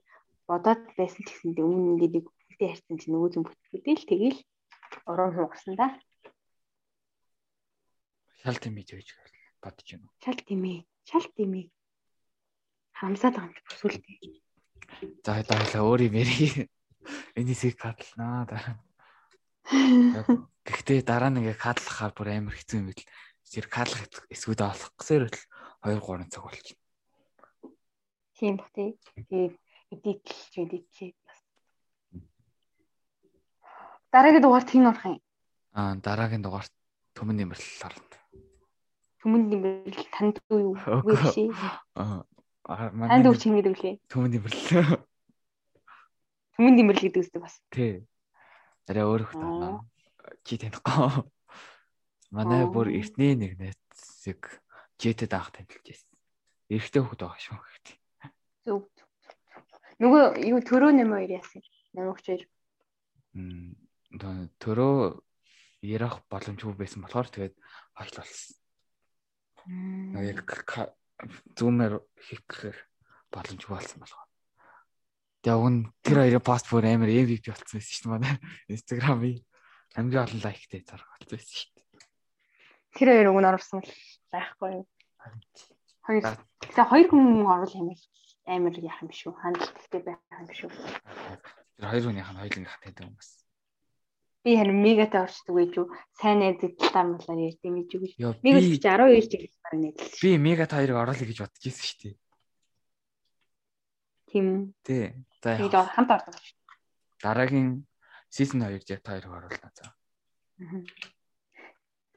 [0.47, 4.39] бодоод байсан ч гэсэндээ өмнө ингээд бүгдээ харьцсан чинь нөгөө зүг бүтгүүдээ л тэгэл
[5.11, 5.99] орон хугарсан да.
[8.43, 9.09] Шал тэмээ гэж
[9.59, 10.15] бодож байна уу?
[10.23, 10.79] Шал тэмээ.
[11.03, 11.65] Шал тэмээ.
[12.95, 14.17] Хамсаад байгаа юм чи бүсүүлтэй.
[15.23, 16.67] За хоёлаа өөр юм ярий.
[17.35, 18.75] Энисийг кадлнаа дараа.
[19.69, 23.03] Гэхдээ дараа нь ингээ кадлахаар бүр амар хэцүү юм бэл
[23.49, 25.39] зэрэг хаалах эсвүүдээ олох гэсээр л
[25.83, 26.83] 2 3 цаг болчихно.
[28.37, 28.95] Тийм бах тий.
[29.29, 29.55] Тэгээд
[29.93, 31.39] эдитлж эдитлээ бас.
[34.11, 35.17] Дараагийн дугаарт хэн орох юм?
[35.73, 36.73] Аа дараагийн дугаарт
[37.15, 38.18] төмөн нэмэрлэл орно.
[39.19, 41.51] Төмөн нэмэрлэл танд юу үгүй шээ.
[41.99, 42.23] Аа
[42.69, 43.95] Танд үуч хин гэдэг үлээ.
[44.13, 45.01] Төмөн димэрлээ.
[46.53, 47.57] Төмөн димэрл гэдэг үстэй бас.
[47.73, 48.05] Тий.
[48.85, 49.81] Арай өөр хөлт байна.
[50.45, 51.25] Чи танихгүй.
[52.29, 54.61] Манай бүр эртний нэг найзыг
[55.01, 56.13] жетэд анх танилцж байсан.
[56.69, 57.97] Эрэгтэй хөхд байгаа шүү гэхдээ.
[58.69, 58.85] Зөв.
[59.97, 61.65] Нөгөө юу төрөө нэм хоёр яасан.
[61.97, 62.45] Намайг чир.
[63.33, 63.73] Мм
[64.61, 65.25] төрөө
[65.81, 67.55] ярах боломжгүй байсан болохоор тэгээд
[67.97, 68.58] хойш болсон.
[69.69, 70.39] Яг
[71.57, 72.75] зүүмээр хийх
[73.29, 74.29] боломжгүй болсон болохоор.
[75.43, 78.35] Тэгээ уг нь тэр хоёрын пост бүр амар MVP болсон байсан шүү дээ манай
[78.73, 79.39] Instagram-ийн
[79.95, 81.87] хамгийн олон лайктай зарах болсон байсан шүү дээ.
[82.97, 83.79] Тэр хоёр уг нь орсон
[84.33, 84.85] байхгүй юу?
[86.07, 86.23] Хоёр.
[86.63, 87.99] Тэгээ хоёр хүн орвол амар
[88.49, 89.33] амар яах юм шүү.
[89.37, 90.69] Хандлагатай байх юм шүү.
[91.77, 93.29] Тэр хоёр хүнийх нь хоёулынх нь таньдаг хүмүүс.
[94.43, 95.87] Би харин мегатай орчдөг гэж юу?
[96.15, 98.31] Сайн найзад талаар ярьд юм гэж юу?
[98.39, 100.15] Мега чи 12 жил байна нэдэл.
[100.23, 102.15] Би мегат хоёрыг оруулъя гэж бодож ирсэн шүү дээ.
[104.31, 104.47] Тийм.
[104.87, 105.11] Тий.
[105.43, 106.35] За яг хамт ордог.
[107.19, 107.83] Дараагийн
[108.31, 109.91] season 2 jet 2-ыг оруулна за.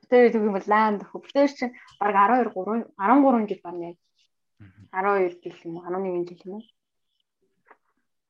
[0.06, 1.26] Тэр үг юм бол ланд хөө.
[1.34, 3.98] Тэр чинь баг 12 3 13 жил байна яг.
[4.94, 5.86] 12 жил юм уу?
[5.90, 6.64] 11 жил юм уу?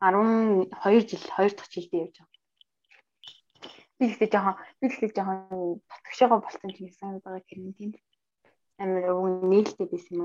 [0.00, 2.31] 12 жил 2 дахь жилдээ явж байгаа.
[4.02, 7.94] Би ихтэй жоохон би ихтэй жоохон татгшаага болсон ч гэсэн байгаа хэрэг тийм.
[8.82, 10.22] Амар өвгөн нээлттэй байсан юм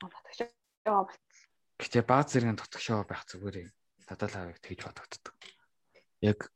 [0.00, 0.08] аа.
[0.08, 1.20] Татгшаага болсон.
[1.76, 3.68] Гэтэ баг зэрэг тотгошоо байх зүгээр
[4.08, 5.36] надад л авыг тэгж бодогддог.
[6.24, 6.48] Яг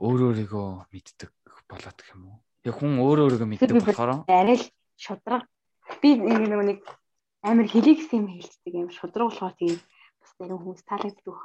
[0.00, 1.30] өөр өөрийгөө мэддэг
[1.68, 2.38] болоод гэх юм уу?
[2.64, 4.66] Яг хүн өөр өөрийгөө мэддэг болохоор арай л
[4.96, 5.44] шудраг.
[6.00, 6.80] Би нэг нэг
[7.44, 9.76] амар хэлийг юм хэлцдэг юм шудраг болохоор тийм
[10.16, 11.36] бас зарим хүмүүс таалагддаг.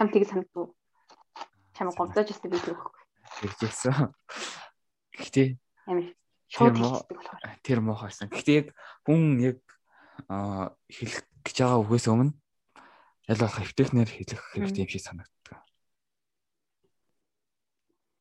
[0.00, 0.72] Чам тийг санагдав.
[1.76, 3.04] Чам гомдож өстэй би түүхгүй.
[3.60, 4.16] Тэгжсэн.
[5.12, 5.60] Гэхдээ
[5.92, 6.16] амар
[6.48, 7.60] шууд хэлдэг болохоор.
[7.60, 8.32] Тэр муухайсан.
[8.32, 8.68] Гэхдээ яг
[9.04, 9.60] хүн яг
[10.88, 12.32] хэлэх гэж байгаа үгээс өмнө
[13.28, 15.60] аль болох эвтэхнэр хэлэх хэрэгтэй юм шиг санагддаг.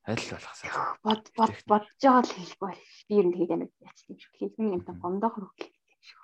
[0.03, 0.75] Аль болох сайн.
[0.99, 2.75] Бод бод бодож байгаа л хэлэх бол
[3.07, 4.35] би ер нь тэгээд амар яцсан юм шиг.
[4.35, 6.19] Хэлний юм та хөглөх юм шиг.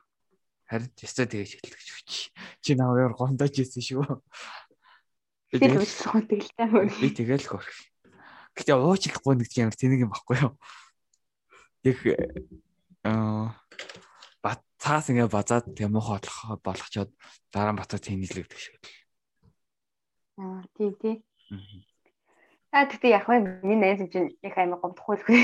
[0.67, 2.35] Харин тест тэгэж хэлдэг шүү чи.
[2.59, 4.19] Чи наваар гомдож ирсэн шүү.
[5.59, 6.85] Тэр үссэн тэгэл таа.
[6.99, 7.71] Би тэгэл хөрх.
[8.55, 10.55] Гэтэ уучлахгүй нэг юм тэнэг юм баггүй юу?
[11.85, 11.99] яг
[13.05, 13.53] аа
[14.41, 17.11] бат цаас ингээ базаад тийм муухай болох болгочоод
[17.53, 18.89] дараа нь бацаа тэнэлэгдэх шиг л.
[20.41, 21.15] Аа тий тий.
[22.73, 25.41] Аа тэгтээ яг вэ миний найз чинь яг амар гомдохгүй л үгүй.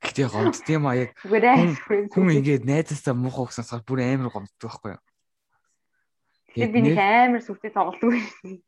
[0.00, 5.04] Гэтэ гомд тийм а яг хүн ингээд найзаасаа муухай өгсөнсөөр бүр амар гомддог байхгүй юу?
[6.56, 8.58] Тэгээд би нэг амар сүртэй тоглолдог байсан.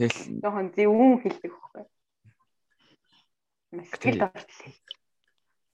[0.00, 1.84] Тэгэл жоохон зөвүүн хэлдэг юу?
[3.84, 4.72] Сэтгэл орчлоо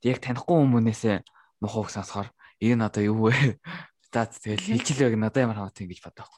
[0.07, 1.17] яг танихгүй хүмүүнээсээ
[1.61, 2.29] мохог сонсохоор
[2.63, 3.59] энэ одоо юу вэ?
[4.13, 6.31] За тэгэл хэлчихлээ надад ямар хамаатай ингэж бодох.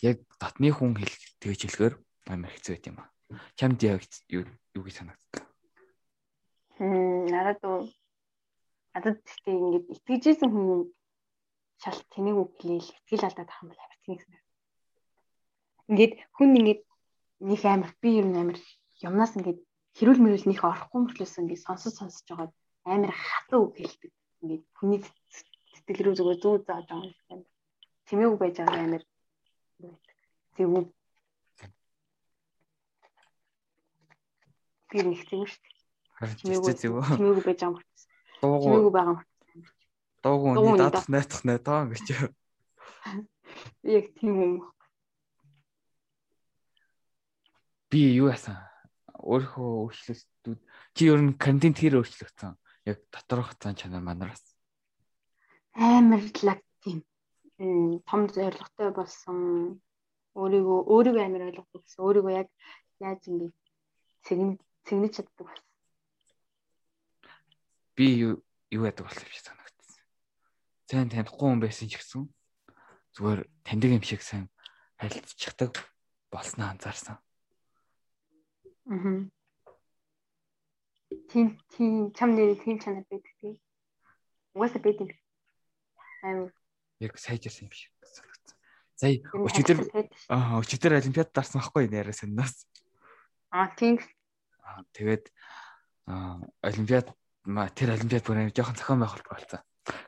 [0.00, 1.94] Яг дотны хүн хэл тэгж хэлэхээр
[2.32, 3.10] амар хэцүү байт юм аа.
[3.58, 4.00] Чамд яг
[4.30, 5.42] юу юу гэж санагддаг?
[6.78, 7.60] Хм надад
[8.94, 10.88] надад гэхдээ ингэж итгэжсэн хүн
[11.82, 14.48] шал тэнийг үглээл итгэл алдаад ах юм бол амар тэнэг санагдав.
[15.90, 16.80] Ингээд хүн ингээд
[17.40, 18.58] нэг амар би ер нь амар
[19.00, 19.60] юмнаас ингээд
[19.96, 22.48] хэрүүл мөрөл нөх орохгүй мөртлөөс ингээд сонсож сонсож байгаа
[22.84, 24.12] амар хатуу үг хэлдэг.
[24.42, 25.00] Ингээд хүний
[25.74, 27.42] сэтгэл рүү зүгээр зүү зааж байгаа юм.
[28.06, 29.02] Тэмээг байж байгаа амар
[30.56, 30.88] зөв.
[34.90, 35.74] Би нэг тийм шүү дээ.
[36.40, 36.94] Тэмээг зөв.
[37.16, 37.88] Тэмээг байж байгаа юм.
[38.40, 39.20] Тэмээг байгаа юм.
[40.20, 42.06] Дуугүй нэг датах найтах нэ таа гэж.
[43.96, 44.54] Яг тийм юм.
[47.90, 48.56] Би юу яасан?
[49.20, 50.60] Өөрөө өөрчлөлтүүд
[50.94, 52.54] чи ер нь контент хэр өөрчлөгдсөн?
[52.84, 54.44] яг доторх цаан чанар манараас
[55.74, 57.04] амар лаг тийм
[58.08, 59.36] том зоригтой болсон.
[60.40, 62.48] Өөрийгөө өөрийгөө амар ойлгох гэсэн өөрийгөө яг
[63.02, 63.46] яаж ингэ
[64.24, 64.50] цэгэн
[64.86, 65.66] цэгнэж чаддаг болсон
[67.96, 68.34] би юу
[68.76, 70.04] юу яадаг болсон юм шиг санагдсан.
[70.88, 72.22] Сайн танихгүй хүн байсан ч гэсэн
[73.14, 74.46] зүгээр таньдаг юм шиг сайн
[74.96, 75.72] харилцчихдаг
[76.32, 77.18] болсноо анзаарсан
[78.90, 79.30] аа
[81.30, 83.54] тийм тийм чам нэр тийм чанар байдаг тийм.
[84.54, 85.14] Угаасаа байдаг.
[86.22, 86.50] Аим
[87.00, 88.56] яг сайжирсан юм шиг санагдсан.
[88.98, 89.78] Сая өчигдөр
[90.28, 92.68] аа өчигдөр олимпиад дарсан байхгүй нэрээ санаас.
[93.50, 93.96] Аа тийм.
[94.60, 95.32] Аа тэгээд
[96.06, 97.08] аа олимпиад
[97.78, 99.62] тэр олимпиад бүр жоохон зохион байгуулалт болсон.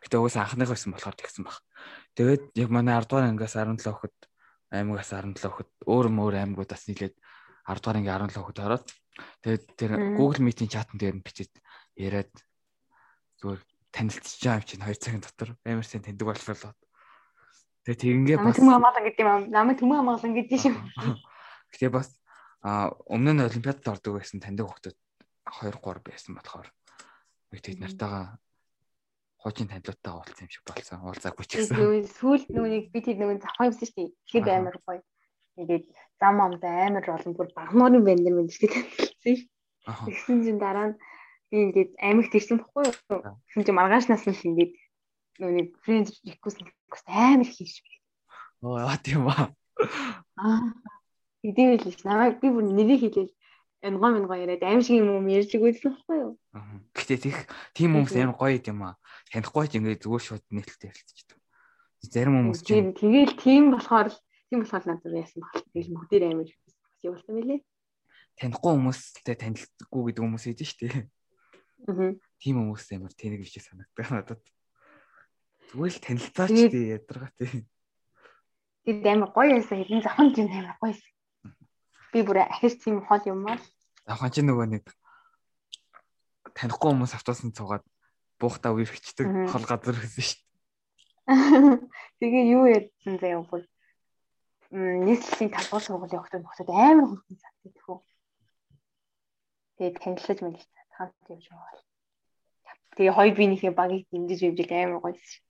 [0.04, 1.56] Гэтэ угаасаа анхныхаа байсан болохоор тэгсэн баг.
[2.18, 4.20] Тэгээд яг манай 10 дугаар ангиас 17 хөхд
[4.68, 7.16] аймагаас 17 хөхд өөр мөр аймагудаас нийлээд
[7.68, 8.86] 10 дугаар анги 17 хөхд ороод
[9.42, 11.52] Тэгээд тэр Google Meet-ийн чатан дээр нь бичиж
[11.98, 12.32] яриад
[13.42, 13.60] зүгээр
[13.92, 16.72] байгаа юм чинь 2 цагийн дотор амар сайн таньдаг боллоо.
[17.84, 19.42] Тэгээ тэгингээ бас Намайг хамгаалан гэдэг юм.
[19.52, 20.76] Намайг төмөн хамгаалан гэдэг юм.
[21.76, 22.08] Гэтэ бас
[22.64, 24.96] өмнө нь олимпиадад ордог байсан таньдаг хүмүүс
[25.60, 26.68] 2 3 байсан болохоор
[27.52, 28.40] бид нартайгаа
[29.42, 31.02] хуучин танилуутайгаа уулзсан юм шиг болсон.
[31.04, 32.06] Уулзаагүй ч гэсэн.
[32.16, 34.10] Сүүлд нүг би тэр нүг завхан юмсан шүү дээ.
[34.30, 35.02] Тэгэхээр амар гоё.
[35.56, 35.84] Тэгээд
[36.20, 39.48] зам амд амар олон бүр багнуурын банд нар мэд шиг танилцсан шүү.
[40.06, 40.96] Тэгсэн чинь дараа нь
[41.50, 43.20] би ингээд амиг тэрсэн бохгүй юу.
[43.50, 44.72] Тэгсэн чинь маргаашнаас нь ингээд
[45.42, 46.62] нүг фрэнд реквест
[47.08, 47.84] амар хийш.
[48.62, 49.52] Оо яа тийм ба.
[50.38, 50.72] Аа.
[51.42, 53.32] Идэвэл л намайг би бүр нэрийг хэлээл
[53.82, 56.32] энгоо мингоо яриад аим шиг юм ярьж өгөөсөн байхгүй юу?
[56.54, 56.78] Аа.
[56.94, 57.38] Гэтэ тийх
[57.74, 58.94] тийм хүмүүс амар гоё юм аа.
[59.34, 61.38] Танихгүй ч ингээд зүгээр шууд нээлттэй ярилцдаг.
[62.06, 64.14] Зарим хүмүүс чинь тэгэл тийм болохоор
[64.52, 65.64] тийм болохоор надад яасан баг.
[65.72, 66.50] Тэгэл бүгдээр амар
[67.00, 67.64] явуулсан мөлий.
[68.36, 71.08] Танихгүй хүмүүстэй танилцдаггүй гэдэг хүмүүс идэв шүү дээ.
[71.88, 72.12] Аа.
[72.36, 74.42] Тийм хүмүүс амар тэнэг биш санагддаг надад.
[75.72, 77.64] Зүгээр л танилцаач дээ ядаргаа тийм.
[78.84, 81.12] Тэр амар гоё яасан хэдэн захан тийм амар гоё байсан.
[82.12, 83.56] Би бүр ахиж тийм хол юм аа.
[84.04, 84.84] Авхан чи нөгөө нэг
[86.52, 87.88] танихгүй хүмүүс автобусанд цугаад
[88.36, 90.52] буухтаа үерхчдэг хол газар гэсэн шүү дээ.
[92.20, 93.64] Тэгээ юу ярьсан заяа бүр
[94.72, 98.00] нийслэлийн талбар сургуулийн охтод нөхдөд амар цат гэх үү.
[99.76, 100.62] Тэгээд танилцаж мэлж
[100.96, 101.84] хамт явж байгаа.
[102.96, 105.44] Тэгээ хоёр биенийхээ багийг дэмжиж явж амар гоё шүү.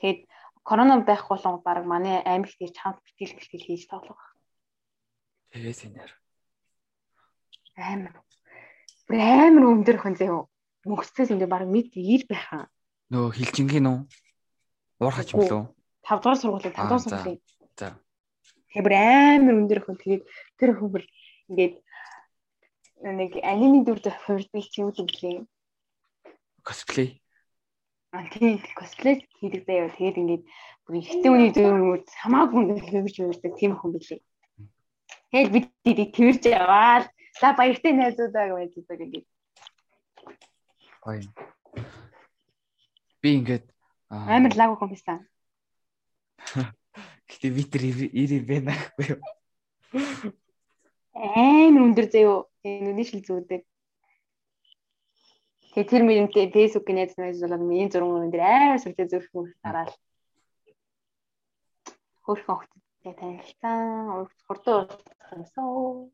[0.00, 0.20] Тэгээд
[0.60, 4.36] корона байх болон баг манай аймагт ирж хамт бэлтгэл бэлтгэл хийж тоглох.
[5.56, 6.12] Тэгээс инээр.
[7.80, 8.12] Амар.
[9.08, 10.44] Амар өндөр хон зөө.
[10.84, 12.68] Мөнгөцөөс ингэ баг мэд ир байхаа.
[13.08, 13.98] Нөө хилжингийн үү?
[15.00, 15.64] Уурхач юм лөө?
[16.06, 17.40] 5 дугаар сургуулийн 5 дугаар сургуулийн.
[17.74, 17.98] За.
[18.70, 20.22] Тэгээ бүр амар өндөр хон тэгээд
[20.58, 21.04] тэр хүн бүр
[21.50, 21.74] ингээд
[23.02, 25.44] нэг аниме дүр хувирдаг юм үлээ.
[26.62, 27.20] Cosplay.
[28.14, 29.90] А тийм cosplay хийдэг заяа.
[29.98, 30.44] Тэгээд ингээд
[30.86, 34.20] бүр ихтэй үний дүр хамаагүй хөвж хувирдаг тийм хүн билээ.
[35.30, 37.06] Тэгэл бид дий тэрж яваал.
[37.40, 39.26] За баяртай найзуудаа гэж үздэг ингээд.
[41.04, 41.22] Гоё.
[43.20, 43.64] Би ингээд
[44.08, 45.20] амар лаг хүн байсан.
[47.30, 49.20] Гэтэ би тэр ирээ байна гэхгүй юу?
[51.16, 52.46] Амар өндөр заяо.
[52.62, 53.62] Энэ үний шил зүүдэг.
[55.76, 59.94] Тэгээ тэр мөрөнтэй фэйсбүүкийн найз найз болоод миний зураг өндөр амар сүртэй зүрхэн дараал.
[62.24, 62.72] Хөрхөн хот
[63.04, 64.28] танилцсан.
[64.48, 64.88] Хурдан
[65.32, 66.12] уулзсан.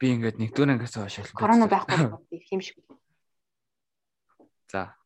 [0.00, 2.10] Би ингээд нэгдүгээр ангиас хойш л корона байхгүй
[2.50, 2.80] юм шиг.
[4.72, 4.96] За.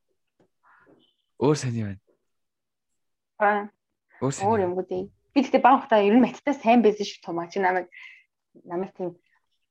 [1.43, 2.04] Өөр сайн юм байна.
[3.39, 4.47] Өөр сайн.
[4.47, 5.11] Өөр юм үү?
[5.35, 7.91] Би тэгтээ багтаа ер нь маттай сайн байсан шүү тумаа чи намайг
[8.63, 9.19] намайг тийм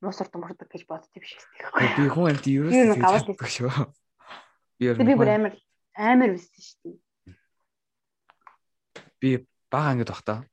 [0.03, 1.95] мусар томордог гэж боддог биш ээ.
[1.95, 3.71] Би хүн амт юу гэсэн чаддаг шүү.
[4.75, 5.53] Би би бүр амар
[5.95, 6.97] амар байсан шүү дээ.
[9.23, 9.29] Би
[9.71, 10.43] бага ангид бахта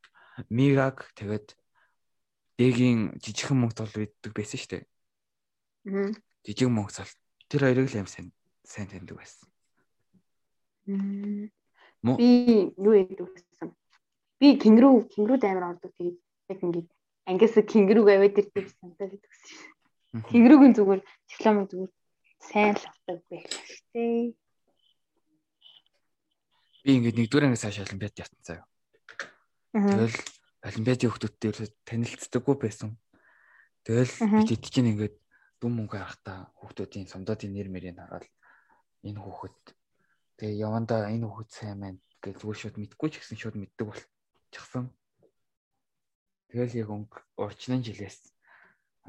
[0.49, 1.59] Мигаг тэгээд
[2.57, 4.85] Дэгийн жижигхэн мөнгө тол үйддэг байсан шүү дээ.
[5.91, 6.13] Аа.
[6.47, 7.13] Жижиг мөнгө цол.
[7.51, 8.31] Тэр хоёрыг л юм сайн
[8.63, 9.49] сайн таньдаг байсан.
[12.03, 13.77] Би юу яадаг гэсэн.
[14.41, 16.17] Би кенгуру кенгурууд амар ордог тэгээд
[16.49, 16.89] яг ингээд
[17.29, 20.25] ангиас кенгуруг аваад ирдэг санагдаад байдаг гэсэн.
[20.33, 21.93] Кенгуругийн зүгээр диплом зүгээр
[22.41, 24.33] сайн л авдаг байлаа шүү дээ.
[26.81, 28.67] Би ингээд нэгдүгээр ангиас хашаа олимпиад явсан заяа.
[29.77, 30.17] Тэгэл
[30.65, 32.97] олимпиадын хүмүүстэй танилцдаггүй байсан.
[33.85, 35.17] Тэгэл бид хэд чинь ингээд
[35.61, 38.25] дүн мөнгө харахтаа хүмүүсийн сумдуудын нэр мэрийг хараад
[39.05, 39.61] энэ хүүхэд
[40.41, 44.89] тэгээ явандаа энэ хүүхэд сайн байна гэж зүгээр шууд мэдгүй ч гэсэн шууд мэддэг болчихсон.
[46.49, 48.33] Тэгэл яг өнгө урчнын жилээс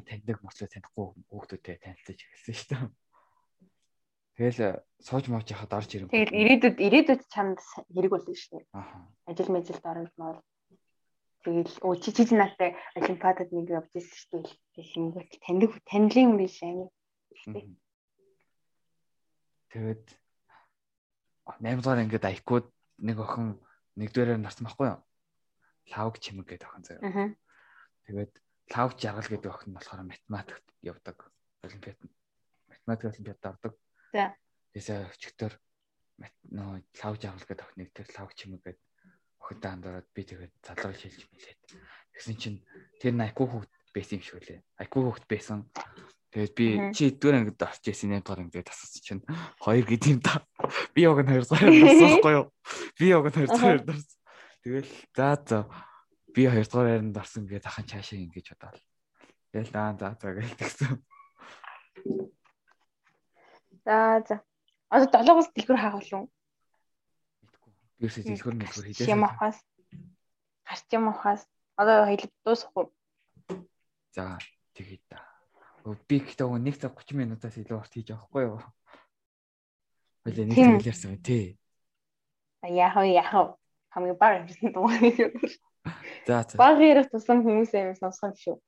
[0.04, 2.92] таньдаг мослоо танихгүй хүүхдүүдтэй танилцаж эхэлсэн шүү дээ.
[4.36, 4.60] Тэгэл
[5.00, 6.12] сууж мууж яхад орж ирэв.
[6.12, 7.60] Тэгэл ирээдүйд ирээдүйд чамд
[7.96, 8.66] хэрэг болно шүү дээ.
[9.32, 10.38] Ажил мэжилд орж маар
[11.42, 14.54] Тэгэл өө чи чи надтай олимпиадад нэг явж ирсэн шүү дээ.
[14.78, 16.90] Тэгэнгүүт таньдаг танилын юм биш амин.
[19.74, 20.06] Тэгээд
[21.46, 22.68] 8 дугаар ингээд айкууд
[23.02, 23.58] нэг охин
[23.98, 25.00] нэгдүгээрээр нарсан байхгүй юу?
[25.92, 27.36] Лавг чимэг гэдэг охин заяа.
[28.06, 28.34] Тэгээд
[28.72, 31.18] лавг жаргал гэдэг охин нь болохоор математикт явдаг.
[31.66, 32.00] Олимпиад
[32.70, 33.74] математик олимпиадад ордог.
[34.14, 34.36] За.
[34.72, 35.54] Тэсээ өчигдөр
[36.54, 38.80] нөө лавг жаргал гэдэг охиныг тэр лавг чимэг гэдэг
[39.42, 41.60] охинтой хандаад би тэгээд залрал шилж мэлээд.
[42.14, 42.60] Тэгсэн чинь
[43.02, 44.60] тэр нь айку хүүхд байсан юм шиг үлээ.
[44.78, 45.66] Айку хүүхд байсан.
[46.32, 46.66] Тэгээд би
[46.96, 49.24] чи эдгээр ангид орч ирсэн 8 дугаар ангид асуусан чинь
[49.60, 50.40] хоёр гэдэг юм да.
[50.96, 52.46] Би яг нь хоёр цагаар дарсахгүй юу?
[52.96, 54.16] Би яг нь хоёр цагаар дарсан.
[54.64, 55.60] Тэгэл за за
[56.32, 58.80] би хоёр дугаар байранд дарсан гэдэг ахын цаашаа ингэж бодоод.
[59.52, 60.92] Тэгэл аа за за гэж тэгсэн.
[63.84, 64.36] За за.
[64.88, 65.80] Одоо 7-оос дэлгүр?
[67.44, 67.72] Мэдгүй.
[68.00, 69.12] Бирсээ дэлгүр мэлгүр хийлээ.
[69.12, 69.60] Юм ухаас.
[70.64, 71.44] Гарч юм ухаас.
[71.76, 72.88] Одоо хэлб дуусахгүй.
[74.16, 74.40] За
[74.80, 75.31] тэгээд та.
[75.82, 78.62] Би гэхдээ 1 цаг 30 минутаас илүү урт хийж авахгүй юу?
[80.22, 81.58] Хойлоо нэг цаг ярьсан тий.
[82.62, 83.58] Яах вэ яах вэ?
[83.90, 84.86] Хамгийн баг юмсан дуу.
[86.28, 86.58] За за.
[86.62, 88.62] Баг ярих тусам хүмүүс юм сонсгоо шүү.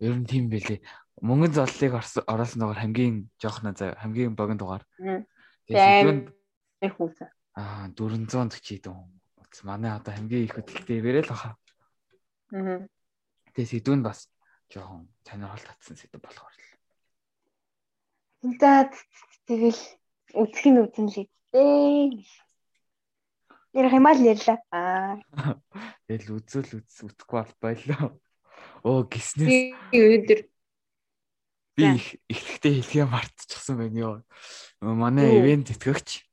[0.00, 0.80] Ер нь тийм байлээ.
[1.20, 4.84] Мөнгөн золлыг оруулсан дугаар хамгийн жоохно заа хамгийн богино дугаар.
[5.68, 6.32] Тэгээд
[6.80, 7.28] их хүүсэ.
[7.60, 8.96] Аа 440 дөө.
[9.68, 11.60] Манай одоо хамгийн их хөдөлгөөнтэй бэрэл баха.
[12.56, 12.88] Аа.
[13.52, 14.31] Тэгээд сэдвүүн бас
[14.72, 16.70] жоохон сонирхол татсан сэдв болохоор л.
[18.56, 18.88] За
[19.44, 19.82] тэгэл
[20.32, 22.24] үзэх нь үзэн л дээ.
[23.76, 24.58] Ярих юм л ярьлаа.
[24.72, 25.20] Аа.
[26.08, 28.16] Тэгэл үзэл үз үзэхгүй бол байлаа.
[28.84, 29.76] Оо гиснээс.
[29.92, 30.40] Өнөөдөр
[31.76, 34.16] би их ихтэй хэлхээ мартчихсан байна ёо.
[34.80, 36.28] Манай ивент тэтгэгч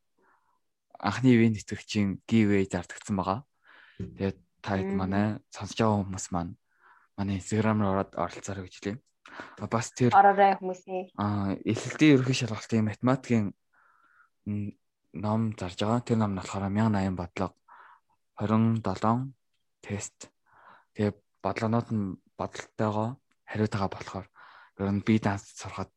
[1.00, 3.40] анхны ивент тэтгэгчийн giveaway зардагдсан байгаа.
[4.00, 6.60] Тэгээд та хэд манай сонсож байгаа хүмүүс маань
[7.20, 8.98] манай Instagram руу ороод оролцоорой гэж хэлээ.
[9.68, 11.20] Бас тэр ороорой хүмүүсээ.
[11.20, 13.46] Аа, эхлэлтийн ерөнхий шалгалтын математикийн
[15.20, 16.00] ном зарж байгаа.
[16.08, 17.56] Тэр ном нь болохоор 1080 бодлого
[18.40, 19.36] 27
[19.84, 20.32] тест.
[20.96, 21.14] Тэгээ
[21.44, 24.26] бодлогонууд нь бодолтойгоо хариутайгаа болохоор
[24.80, 25.92] ер нь би данс сурахад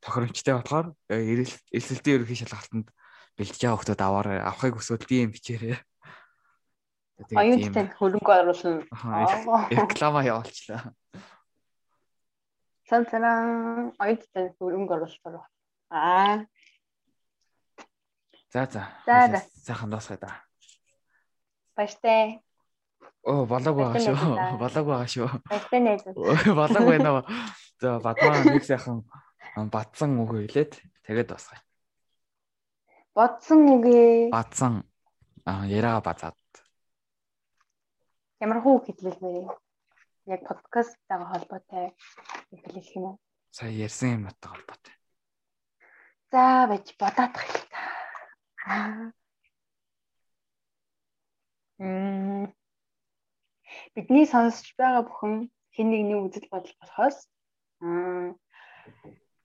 [0.00, 2.88] тохиромжтой болохоор эрсэлтийн ерөнхий шалгалтанд
[3.36, 4.38] бэлдэж байгаа хүмүүс аваарай.
[4.40, 5.76] Авахыг хүсвэл DM бичээрэй.
[7.22, 8.82] Оюуттай хөрөнгө оруулна.
[9.70, 10.94] Реклама явуулчлаа.
[12.90, 15.46] Сан санаа оюуттай хөрөнгө оруулалт.
[15.90, 16.46] Аа.
[18.52, 18.82] За за.
[19.62, 20.32] Сайхан дуусгая да.
[21.76, 22.42] Баяртай.
[23.24, 24.58] Оо болоог байгаа шүү.
[24.58, 25.28] Болоог байгаа шүү.
[25.50, 26.02] Баяртай найз.
[26.14, 27.22] Болоог байна уу?
[27.80, 29.02] За бадмаа нэг сайхан
[29.70, 31.62] бадсан үг хэлээд тэгээд дуусгая.
[33.14, 34.30] Бодсон үгээ.
[34.34, 34.82] Бадсан.
[35.46, 36.34] Аа яриага базаад.
[38.42, 39.48] Ямар хүү хэлвэл мэрээ.
[40.34, 41.86] Яг подкасттайгаа холбоотой
[42.50, 43.16] хэлэх юм уу?
[43.54, 44.94] Сая ярьсан юмтай холбоотой.
[46.32, 47.82] За байж бодоод хэл та.
[51.78, 52.50] Мм.
[53.94, 55.34] Бидний сонсож байгаа бүхэн
[55.74, 57.18] хэн нэгний үзэл бодол болохоос
[57.84, 58.34] аа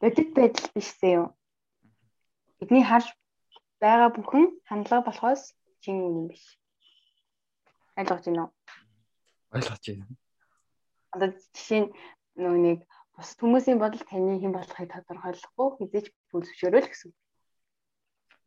[0.02, 1.26] бодит байдал бишсэн юм.
[2.60, 3.08] Бидний харж
[3.82, 5.42] байгаа бүхэн хандлага болохоос
[5.82, 6.44] чин үнэн биш.
[8.00, 8.52] Ойлгож байна уу?
[9.52, 10.06] Ойлгож байна.
[11.12, 11.92] Одоо жишээ нь
[12.40, 12.80] нөгөө нэг
[13.12, 17.12] бус хүмүүсийн бодол таны хэн болохыг тодорхойлохгүй хизээч бүлзөвшөөрөл гэсэн.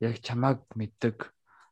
[0.00, 1.16] Яг чамааг мэддэг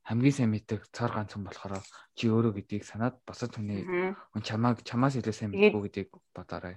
[0.05, 1.81] хамгийн сайн мэддэг цар ганц хүн болохоор
[2.19, 6.77] чи өөрөө гэдгийг санаад босод хүний хүн чамааг чамаас илүү сайн мэдгүй гэдгийг бодоорой.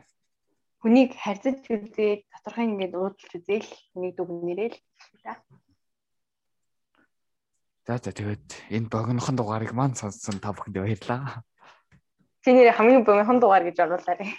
[0.79, 4.77] Хүнийг харьцаж үзээд тодорхой ингээд уудалж үзээл хүнийг дүгнэрэл
[5.23, 5.41] та.
[7.83, 11.43] За за тэгээд энэ богинохон дугаарыг маань сонссон та бүхэнд баярлалаа.
[12.39, 14.31] Чиний хамгийн богинохон дугаар гэж оруулаарай.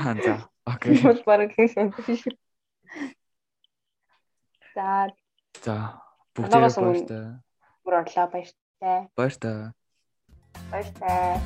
[0.00, 0.48] Аа за.
[0.64, 0.96] Окей.
[1.04, 1.92] Бол бараг хийсэн.
[4.72, 5.12] За.
[5.60, 5.76] За.
[6.32, 7.24] Бүгдээ баяртай.
[7.84, 9.08] Бүр орлоо баяртай.
[9.12, 9.56] Баяртай.
[10.72, 11.40] Баяртай.